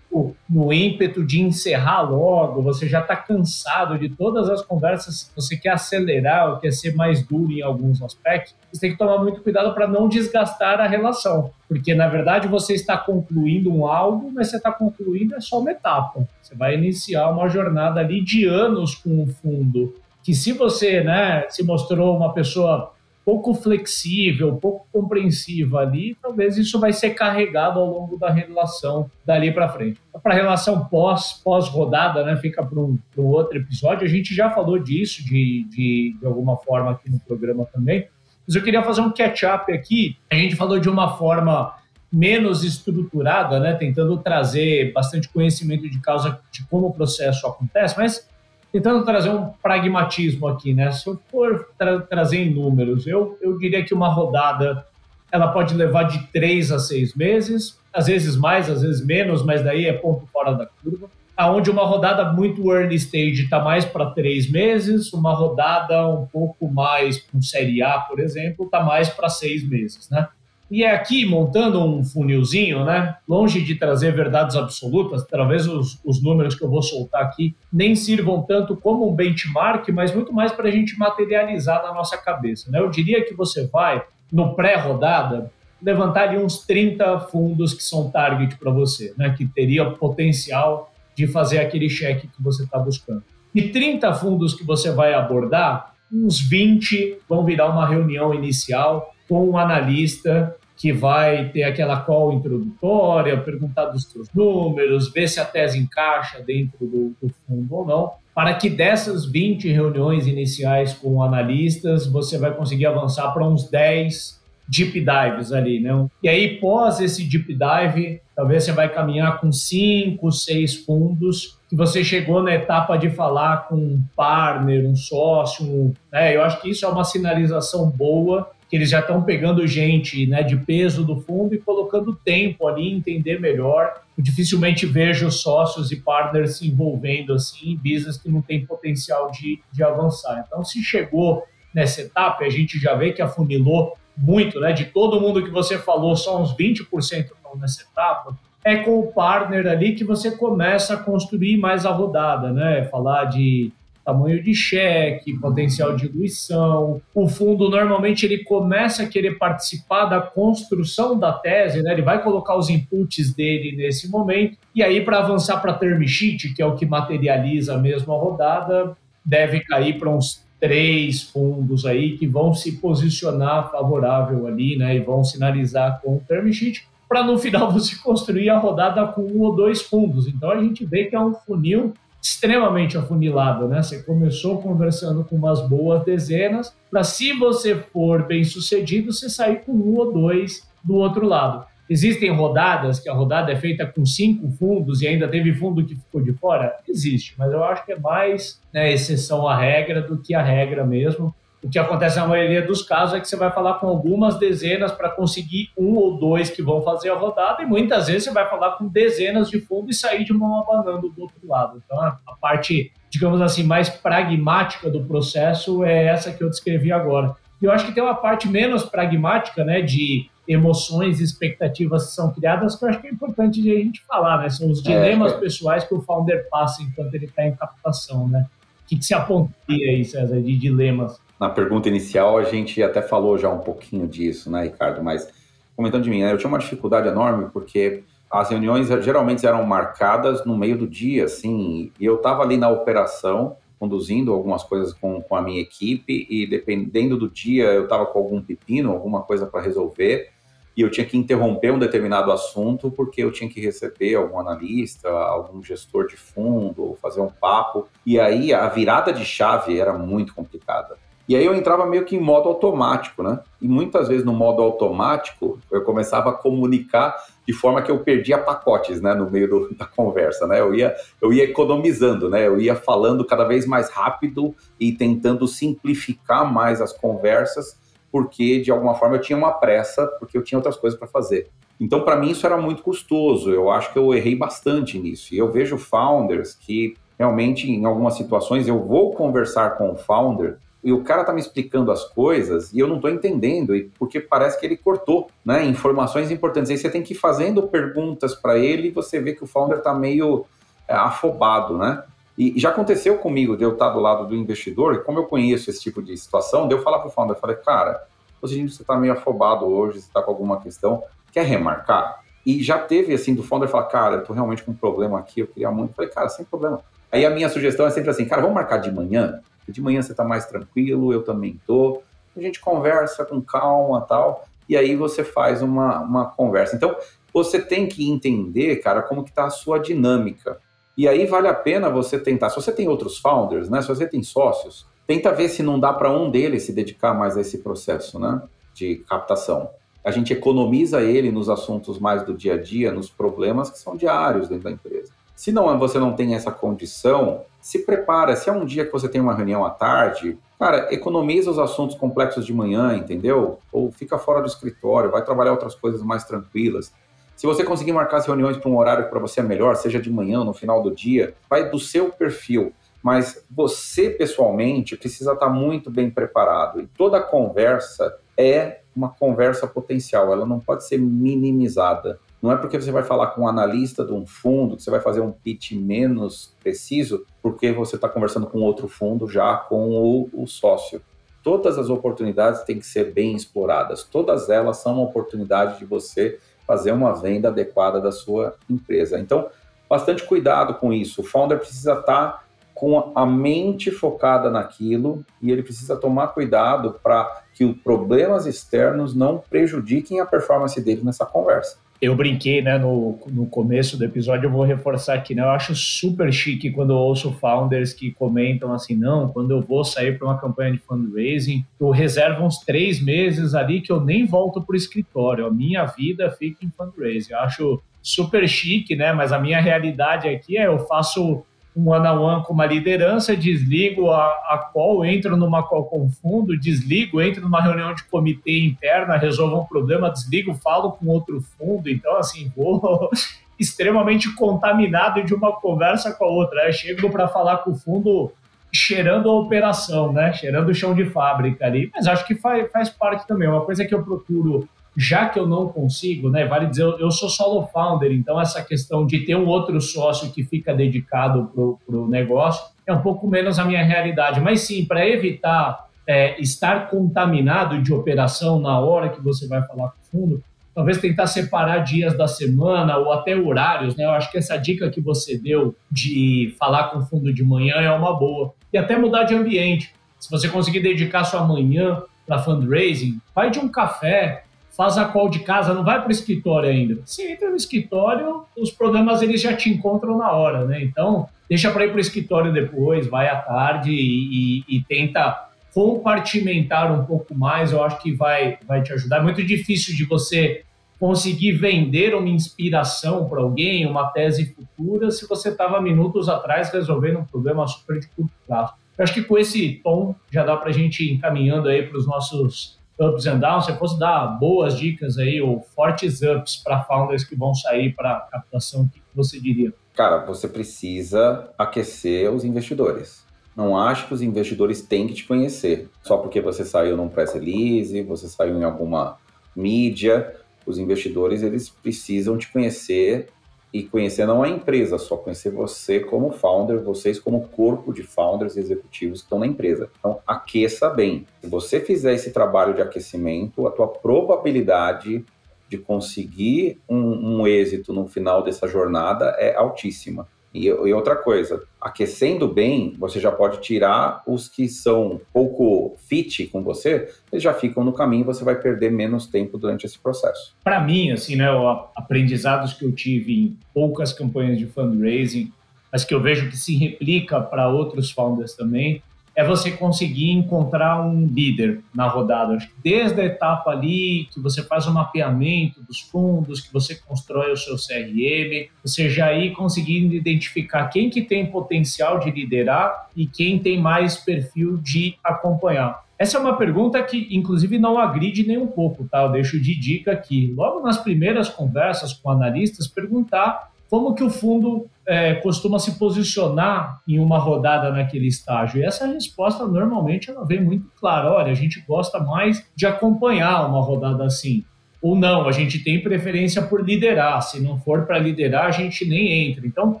[0.50, 5.70] no ímpeto de encerrar logo, você já está cansado de todas as conversas, você quer
[5.70, 9.72] acelerar ou quer ser mais duro em alguns aspectos, você tem que tomar muito cuidado
[9.74, 11.52] para não desgastar a relação.
[11.68, 15.70] Porque, na verdade, você está concluindo um algo, mas você está concluindo é só uma
[15.70, 16.26] etapa.
[16.42, 19.94] Você vai iniciar uma jornada ali de anos com o fundo.
[20.24, 22.92] Que se você né, se mostrou uma pessoa
[23.26, 29.52] pouco flexível, pouco compreensiva ali, talvez isso vai ser carregado ao longo da relação dali
[29.52, 30.00] para frente.
[30.22, 34.48] Para a relação pós, pós-rodada, né, fica para um, um, outro episódio, a gente já
[34.52, 38.06] falou disso de, de, de alguma forma aqui no programa também,
[38.46, 40.16] mas eu queria fazer um catch-up aqui.
[40.30, 41.74] A gente falou de uma forma
[42.12, 48.28] menos estruturada, né, tentando trazer bastante conhecimento de causa de como o processo acontece, mas
[48.76, 50.92] tentando trazer um pragmatismo aqui, né?
[50.92, 54.84] Se eu for tra trazer em números, eu, eu diria que uma rodada
[55.32, 59.62] ela pode levar de três a seis meses, às vezes mais, às vezes menos, mas
[59.62, 61.08] daí é ponto fora da curva.
[61.34, 66.68] Aonde uma rodada muito early stage está mais para três meses, uma rodada um pouco
[66.68, 70.28] mais com série A, por exemplo, está mais para seis meses, né?
[70.70, 73.16] E é aqui, montando um funilzinho, né?
[73.28, 77.94] Longe de trazer verdades absolutas, talvez os, os números que eu vou soltar aqui nem
[77.94, 82.70] sirvam tanto como um benchmark, mas muito mais para a gente materializar na nossa cabeça.
[82.70, 82.80] Né?
[82.80, 84.02] Eu diria que você vai,
[84.32, 89.34] no pré-rodada, levantar ali uns 30 fundos que são target para você, né?
[89.36, 93.22] Que teria potencial de fazer aquele cheque que você está buscando.
[93.54, 99.50] E 30 fundos que você vai abordar, uns 20 vão virar uma reunião inicial com
[99.50, 105.44] um analista que vai ter aquela call introdutória, perguntar dos seus números, ver se a
[105.44, 111.22] tese encaixa dentro do, do, fundo ou não, para que dessas 20 reuniões iniciais com
[111.22, 114.36] analistas, você vai conseguir avançar para uns 10
[114.68, 116.06] deep dives ali, né?
[116.22, 121.76] E aí, pós esse deep dive, talvez você vai caminhar com 5, 6 fundos, que
[121.76, 126.36] você chegou na etapa de falar com um partner, um sócio, um, né?
[126.36, 130.42] Eu acho que isso é uma sinalização boa que eles já estão pegando gente né,
[130.42, 134.02] de peso do fundo e colocando tempo ali, entender melhor.
[134.16, 139.30] Eu dificilmente vejo sócios e partners se envolvendo assim em business que não tem potencial
[139.30, 140.44] de, de avançar.
[140.46, 144.72] Então, se chegou nessa etapa, a gente já vê que afunilou muito, né?
[144.72, 148.36] De todo mundo que você falou, só uns 20% estão nessa etapa.
[148.64, 152.84] é com o partner ali que você começa a construir mais a rodada, né?
[152.84, 153.70] Falar de
[154.06, 157.02] tamanho de cheque, potencial de diluição.
[157.12, 161.92] O fundo normalmente ele começa a querer participar da construção da tese, né?
[161.92, 166.54] Ele vai colocar os inputs dele nesse momento e aí para avançar para term sheet,
[166.54, 172.16] que é o que materializa mesmo a rodada, deve cair para uns três fundos aí
[172.16, 174.94] que vão se posicionar favorável ali, né?
[174.94, 179.22] E vão sinalizar com o term sheet para no final você construir a rodada com
[179.22, 180.28] um ou dois fundos.
[180.28, 181.92] Então a gente vê que é um funil
[182.26, 183.80] extremamente afunilado, né?
[183.80, 189.60] Você começou conversando com umas boas dezenas, para se você for bem sucedido, você sair
[189.64, 191.64] com um ou dois do outro lado.
[191.88, 195.94] Existem rodadas que a rodada é feita com cinco fundos e ainda teve fundo que
[195.94, 196.74] ficou de fora?
[196.88, 200.84] Existe, mas eu acho que é mais né, exceção à regra do que a regra
[200.84, 201.32] mesmo.
[201.66, 204.92] O que acontece na maioria dos casos é que você vai falar com algumas dezenas
[204.92, 208.48] para conseguir um ou dois que vão fazer a rodada, e muitas vezes você vai
[208.48, 211.82] falar com dezenas de fundos e sair de mão abanando do outro lado.
[211.84, 217.34] Então, a parte, digamos assim, mais pragmática do processo é essa que eu descrevi agora.
[217.60, 222.12] E eu acho que tem uma parte menos pragmática, né, de emoções e expectativas que
[222.12, 224.48] são criadas, que eu acho que é importante a gente falar, né?
[224.50, 225.40] São os é, dilemas é, é.
[225.40, 228.46] pessoais que o founder passa enquanto ele está em captação, né?
[228.84, 231.25] O que, que se apontaria aí, César, de dilemas?
[231.38, 235.02] Na pergunta inicial, a gente até falou já um pouquinho disso, né, Ricardo?
[235.02, 235.28] Mas
[235.76, 240.44] comentando de mim, né, eu tinha uma dificuldade enorme porque as reuniões geralmente eram marcadas
[240.44, 245.20] no meio do dia, assim, e eu estava ali na operação, conduzindo algumas coisas com,
[245.20, 249.46] com a minha equipe, e dependendo do dia eu estava com algum pepino, alguma coisa
[249.46, 250.30] para resolver,
[250.74, 255.08] e eu tinha que interromper um determinado assunto porque eu tinha que receber algum analista,
[255.08, 259.92] algum gestor de fundo, ou fazer um papo, e aí a virada de chave era
[259.92, 260.96] muito complicada
[261.28, 263.40] e aí eu entrava meio que em modo automático, né?
[263.60, 267.16] E muitas vezes no modo automático eu começava a comunicar
[267.46, 270.60] de forma que eu perdia pacotes, né, no meio do, da conversa, né?
[270.60, 272.46] Eu ia, eu ia economizando, né?
[272.46, 277.76] Eu ia falando cada vez mais rápido e tentando simplificar mais as conversas,
[278.10, 281.48] porque de alguma forma eu tinha uma pressa, porque eu tinha outras coisas para fazer.
[281.78, 283.50] Então, para mim, isso era muito custoso.
[283.50, 285.34] Eu acho que eu errei bastante nisso.
[285.34, 290.58] E eu vejo founders que realmente, em algumas situações, eu vou conversar com o founder
[290.86, 294.60] e o cara tá me explicando as coisas e eu não tô entendendo, porque parece
[294.60, 296.70] que ele cortou, né, informações importantes.
[296.70, 299.82] Aí você tem que ir fazendo perguntas para ele e você vê que o founder
[299.82, 300.46] tá meio
[300.86, 302.04] é, afobado, né?
[302.38, 305.68] E já aconteceu comigo de eu estar do lado do investidor, e como eu conheço
[305.70, 308.06] esse tipo de situação, de eu falar pro founder, falei, cara,
[308.40, 312.22] você está meio afobado hoje, você está com alguma questão, quer remarcar?
[312.44, 315.40] E já teve, assim, do founder falar, cara, eu tô realmente com um problema aqui,
[315.40, 315.90] eu queria muito.
[315.90, 316.80] Eu falei, cara, sem problema.
[317.16, 319.40] Aí a minha sugestão é sempre assim, cara, vamos marcar de manhã?
[319.66, 322.02] de manhã você está mais tranquilo, eu também tô.
[322.36, 326.76] A gente conversa com calma tal, e aí você faz uma, uma conversa.
[326.76, 326.94] Então,
[327.32, 330.58] você tem que entender, cara, como que está a sua dinâmica.
[330.96, 332.50] E aí vale a pena você tentar.
[332.50, 333.80] Se você tem outros founders, né?
[333.80, 337.34] Se você tem sócios, tenta ver se não dá para um deles se dedicar mais
[337.34, 338.42] a esse processo, né?
[338.74, 339.70] De captação.
[340.04, 343.96] A gente economiza ele nos assuntos mais do dia a dia, nos problemas que são
[343.96, 345.15] diários dentro da empresa.
[345.36, 348.34] Se não você não tem essa condição, se prepara.
[348.34, 351.94] Se é um dia que você tem uma reunião à tarde, cara, economiza os assuntos
[351.94, 353.58] complexos de manhã, entendeu?
[353.70, 356.90] Ou fica fora do escritório, vai trabalhar outras coisas mais tranquilas.
[357.36, 360.00] Se você conseguir marcar as reuniões para um horário que para você é melhor, seja
[360.00, 362.72] de manhã, no final do dia, vai do seu perfil.
[363.02, 366.80] Mas você, pessoalmente, precisa estar muito bem preparado.
[366.80, 372.18] E toda conversa é uma conversa potencial, ela não pode ser minimizada.
[372.40, 375.00] Não é porque você vai falar com um analista de um fundo que você vai
[375.00, 380.28] fazer um pitch menos preciso, porque você está conversando com outro fundo já com o,
[380.32, 381.00] o sócio.
[381.42, 384.02] Todas as oportunidades têm que ser bem exploradas.
[384.02, 389.18] Todas elas são uma oportunidade de você fazer uma venda adequada da sua empresa.
[389.18, 389.48] Então,
[389.88, 391.20] bastante cuidado com isso.
[391.20, 396.98] O founder precisa estar tá com a mente focada naquilo e ele precisa tomar cuidado
[397.02, 402.78] para que os problemas externos não prejudiquem a performance dele nessa conversa eu brinquei, né,
[402.78, 406.92] no, no começo do episódio, eu vou reforçar aqui, né, eu acho super chique quando
[406.92, 410.78] eu ouço founders que comentam assim, não, quando eu vou sair para uma campanha de
[410.78, 415.50] fundraising, eu reservo uns três meses ali que eu nem volto para o escritório, a
[415.50, 420.56] minha vida fica em fundraising, eu acho super chique, né, mas a minha realidade aqui
[420.56, 421.44] é eu faço
[421.76, 427.20] um one-on-one com uma liderança, desligo a, a call, entro numa call com fundo, desligo,
[427.20, 431.90] entro numa reunião de comitê interna, resolvo um problema, desligo, falo com outro fundo.
[431.90, 433.10] Então, assim, vou
[433.58, 436.66] extremamente contaminado de uma conversa com a outra.
[436.66, 438.32] Eu chego para falar com o fundo
[438.72, 440.32] cheirando a operação, né?
[440.32, 441.90] Cheirando o chão de fábrica ali.
[441.94, 443.48] Mas acho que faz, faz parte também.
[443.48, 447.28] Uma coisa que eu procuro já que eu não consigo, né, vale dizer, eu, sou
[447.28, 451.50] solo founder, então essa questão de ter um outro sócio que fica dedicado
[451.86, 454.40] para o negócio é um pouco menos a minha realidade.
[454.40, 459.90] Mas sim, para evitar é, estar contaminado de operação na hora que você vai falar
[459.90, 460.44] com o fundo,
[460.74, 464.04] talvez tentar separar dias da semana ou até horários, né?
[464.04, 467.76] Eu acho que essa dica que você deu de falar com o fundo de manhã
[467.76, 468.54] é uma boa.
[468.72, 469.92] E até mudar de ambiente.
[470.18, 474.44] Se você conseguir dedicar sua manhã para fundraising, vai de um café,
[474.76, 476.98] faz a call de casa, não vai para o escritório ainda.
[477.04, 480.82] Você entra no escritório, os problemas eles já te encontram na hora, né?
[480.82, 485.48] Então, deixa para ir para o escritório depois, vai à tarde e, e, e, tenta
[485.72, 489.18] compartimentar um pouco mais, eu acho que vai, vai te ajudar.
[489.18, 490.62] É muito difícil de você
[490.98, 497.18] conseguir vender uma inspiração para alguém, uma tese futura, se você estava minutos atrás resolvendo
[497.18, 498.72] um problema super de curto prazo.
[498.96, 501.98] Eu acho que com esse tom já dá para a gente ir encaminhando aí para
[501.98, 503.64] os nossos ups and downs.
[503.64, 507.94] Se eu fosse dar boas dicas aí, ou fortes ups para founders que vão sair
[507.94, 509.72] para captação, o que você diria?
[509.94, 513.24] Cara, você precisa aquecer os investidores.
[513.56, 515.88] Não acho que os investidores têm que te conhecer.
[516.02, 519.16] Só porque você saiu num press release, você saiu em alguma
[519.54, 520.34] mídia,
[520.66, 523.28] os investidores eles precisam te conhecer
[523.72, 528.56] e conhecer não a empresa, só conhecer você como founder, vocês como corpo de founders
[528.56, 529.90] e executivos que estão na empresa.
[529.98, 531.26] Então, aqueça bem.
[531.42, 535.24] Se você fizer esse trabalho de aquecimento, a tua probabilidade
[535.68, 540.28] de conseguir um, um êxito no final dessa jornada é altíssima.
[540.56, 546.46] E, e, outra coisa, aquecendo bem, você já pode tirar os que são pouco fit
[546.46, 550.54] com você, eles já ficam no caminho, você vai perder menos tempo durante esse processo.
[550.64, 551.46] Para mim, assim, né,
[551.94, 555.52] aprendizados que eu tive em poucas campanhas de fundraising,
[555.92, 559.02] mas que eu vejo que se replica para outros founders também,
[559.36, 562.54] é você conseguir encontrar um líder na rodada.
[562.54, 566.94] Acho que desde a etapa ali que você faz o mapeamento dos fundos, que você
[566.94, 573.10] constrói o seu CRM, você já ir conseguindo identificar quem que tem potencial de liderar
[573.14, 576.06] e quem tem mais perfil de acompanhar.
[576.18, 579.22] Essa é uma pergunta que, inclusive, não agride nem um pouco, tá?
[579.22, 580.54] Eu deixo de dica aqui.
[580.56, 587.00] Logo nas primeiras conversas com analistas, perguntar como que o fundo é, costuma se posicionar
[587.06, 588.80] em uma rodada naquele estágio?
[588.80, 591.32] E essa resposta normalmente ela vem muito clara.
[591.32, 594.64] Olha, a gente gosta mais de acompanhar uma rodada assim
[595.00, 597.40] ou não, a gente tem preferência por liderar.
[597.42, 599.66] Se não for para liderar, a gente nem entra.
[599.66, 600.00] Então,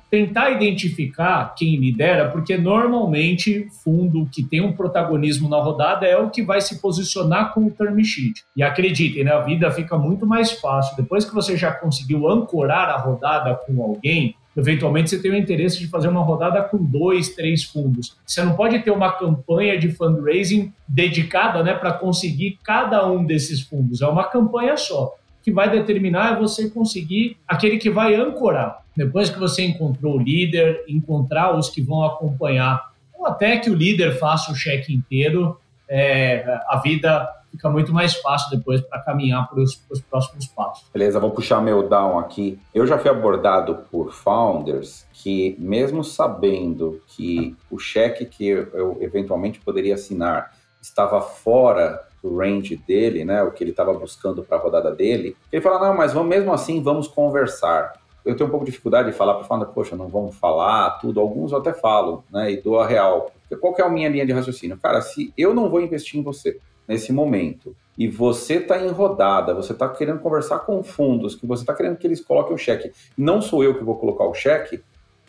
[0.10, 6.30] tentar identificar quem lidera, porque normalmente fundo que tem um protagonismo na rodada é o
[6.30, 8.42] que vai se posicionar com o term sheet.
[8.56, 10.96] E acreditem, né, a vida fica muito mais fácil.
[10.96, 15.78] Depois que você já conseguiu ancorar a rodada com alguém, Eventualmente você tem o interesse
[15.78, 18.16] de fazer uma rodada com dois, três fundos.
[18.26, 23.60] Você não pode ter uma campanha de fundraising dedicada né, para conseguir cada um desses
[23.60, 24.00] fundos.
[24.00, 25.14] É uma campanha só.
[25.40, 28.82] O que vai determinar é você conseguir aquele que vai ancorar.
[28.96, 33.74] Depois que você encontrou o líder, encontrar os que vão acompanhar, ou até que o
[33.74, 39.48] líder faça o cheque inteiro, é, a vida fica muito mais fácil depois para caminhar
[39.48, 39.74] para os
[40.08, 40.88] próximos passos.
[40.92, 42.58] Beleza, vou puxar meu down aqui.
[42.74, 49.58] Eu já fui abordado por founders que, mesmo sabendo que o cheque que eu eventualmente
[49.60, 54.60] poderia assinar estava fora do range dele, né, o que ele estava buscando para a
[54.60, 57.94] rodada dele, ele fala, não, mas vamos, mesmo assim vamos conversar.
[58.24, 60.98] Eu tenho um pouco de dificuldade de falar para o founder, poxa, não vamos falar
[60.98, 61.20] tudo.
[61.20, 63.30] Alguns eu até falo, né, e dou a real.
[63.60, 64.76] Qual que é a minha linha de raciocínio?
[64.78, 69.54] Cara, se eu não vou investir em você, nesse momento e você está em rodada,
[69.54, 72.92] você está querendo conversar com fundos, que você está querendo que eles coloquem o cheque,
[73.16, 74.82] não sou eu que vou colocar o cheque,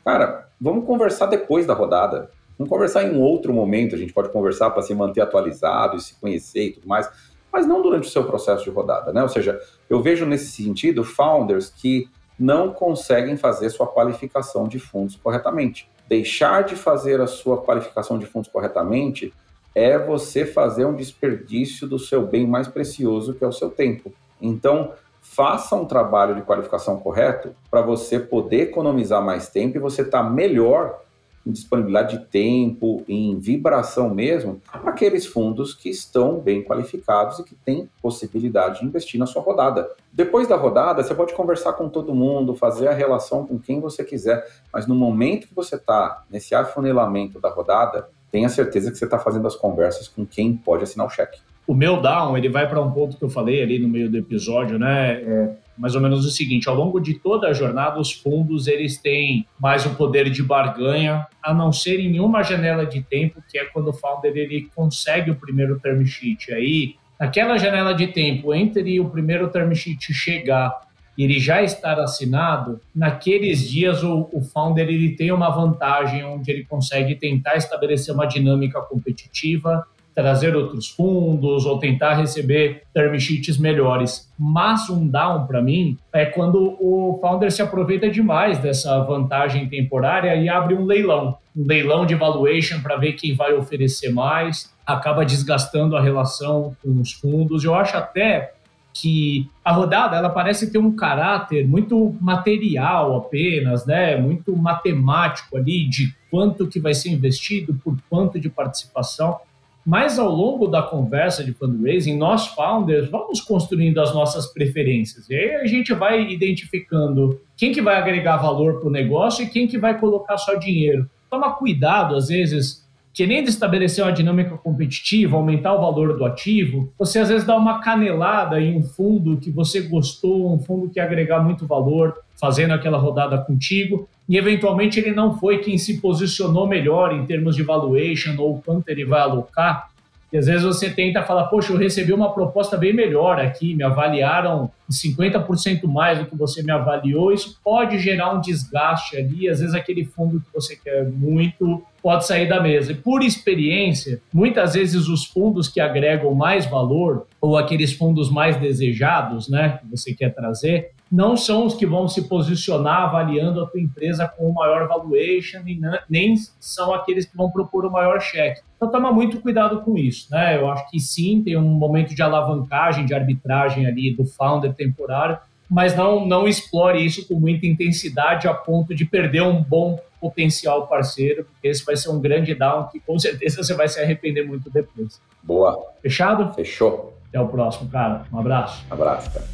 [0.03, 2.30] cara, vamos conversar depois da rodada.
[2.58, 6.01] Vamos conversar em um outro momento, a gente pode conversar para se manter atualizado e
[6.01, 7.08] se conhecer e tudo mais,
[7.53, 9.22] mas não durante o seu processo de rodada, né?
[9.22, 15.16] Ou seja, eu vejo nesse sentido founders que não conseguem fazer sua qualificação de fundos
[15.16, 15.89] corretamente.
[16.08, 19.34] Deixar de fazer a sua qualificação de fundos corretamente
[19.78, 24.12] é você fazer um desperdício do seu bem mais precioso, que é o seu tempo.
[24.41, 30.01] Então, faça um trabalho de qualificação correto para você poder economizar mais tempo e você
[30.01, 30.99] estar tá melhor
[31.45, 37.55] em disponibilidade de tempo, em vibração mesmo, aqueles fundos que estão bem qualificados e que
[37.55, 39.89] têm possibilidade de investir na sua rodada.
[40.12, 44.04] Depois da rodada, você pode conversar com todo mundo, fazer a relação com quem você
[44.04, 49.05] quiser, mas no momento que você está nesse afunilamento da rodada, tenha certeza que você
[49.05, 51.39] está fazendo as conversas com quem pode assinar o cheque.
[51.66, 54.17] O meu down, ele vai para um ponto que eu falei ali no meio do
[54.17, 55.21] episódio, né?
[55.21, 58.97] É mais ou menos o seguinte, ao longo de toda a jornada, os fundos, eles
[58.97, 63.59] têm mais o poder de barganha, a não ser em uma janela de tempo, que
[63.59, 66.51] é quando o founder, ele consegue o primeiro term sheet.
[66.51, 70.87] Aí, naquela janela de tempo entre o primeiro term sheet chegar
[71.23, 76.65] ele já estar assinado, naqueles dias o, o founder ele tem uma vantagem onde ele
[76.65, 79.85] consegue tentar estabelecer uma dinâmica competitiva,
[80.17, 84.27] trazer outros fundos ou tentar receber term sheets melhores.
[84.37, 90.35] Mas um down para mim é quando o founder se aproveita demais dessa vantagem temporária
[90.35, 95.23] e abre um leilão, um leilão de valuation para ver quem vai oferecer mais, acaba
[95.23, 97.63] desgastando a relação com os fundos.
[97.63, 98.53] Eu acho até
[98.99, 104.17] que a rodada ela parece ter um caráter muito material apenas, né?
[104.17, 109.37] Muito matemático ali de quanto que vai ser investido, por quanto de participação.
[109.86, 115.29] Mas ao longo da conversa de fundraising, nós founders vamos construindo as nossas preferências.
[115.29, 119.47] E aí a gente vai identificando quem que vai agregar valor para o negócio e
[119.47, 121.09] quem que vai colocar só dinheiro.
[121.29, 122.87] Toma cuidado, às vezes,
[123.17, 127.79] querendo estabelecer uma dinâmica competitiva, aumentar o valor do ativo, você às vezes dá uma
[127.79, 132.99] canelada em um fundo que você gostou, um fundo que agregar muito valor, fazendo aquela
[132.99, 138.35] rodada contigo, e eventualmente ele não foi quem se posicionou melhor em termos de valuation
[138.37, 139.89] ou quanto ele vai alocar,
[140.31, 143.83] e às vezes você tenta falar, poxa, eu recebi uma proposta bem melhor aqui, me
[143.83, 147.31] avaliaram 50% mais do que você me avaliou.
[147.31, 149.47] Isso pode gerar um desgaste ali.
[149.47, 152.93] Às vezes aquele fundo que você quer muito pode sair da mesa.
[152.93, 158.55] E por experiência, muitas vezes os fundos que agregam mais valor, ou aqueles fundos mais
[158.55, 163.67] desejados, né, que você quer trazer, não são os que vão se posicionar avaliando a
[163.67, 165.78] tua empresa com o maior valuation, e
[166.09, 168.62] nem são aqueles que vão propor o maior cheque.
[168.78, 170.32] Então, toma muito cuidado com isso.
[170.32, 170.55] Né?
[170.55, 175.38] Eu acho que sim, tem um momento de alavancagem, de arbitragem ali do founder temporário,
[175.69, 180.87] mas não, não explore isso com muita intensidade a ponto de perder um bom potencial
[180.87, 184.45] parceiro, porque esse vai ser um grande down que com certeza você vai se arrepender
[184.45, 185.21] muito depois.
[185.43, 185.93] Boa.
[186.01, 186.53] Fechado?
[186.53, 187.17] Fechou.
[187.29, 188.25] Até o próximo, cara.
[188.31, 188.85] Um abraço.
[188.89, 189.47] Um abraço, cara.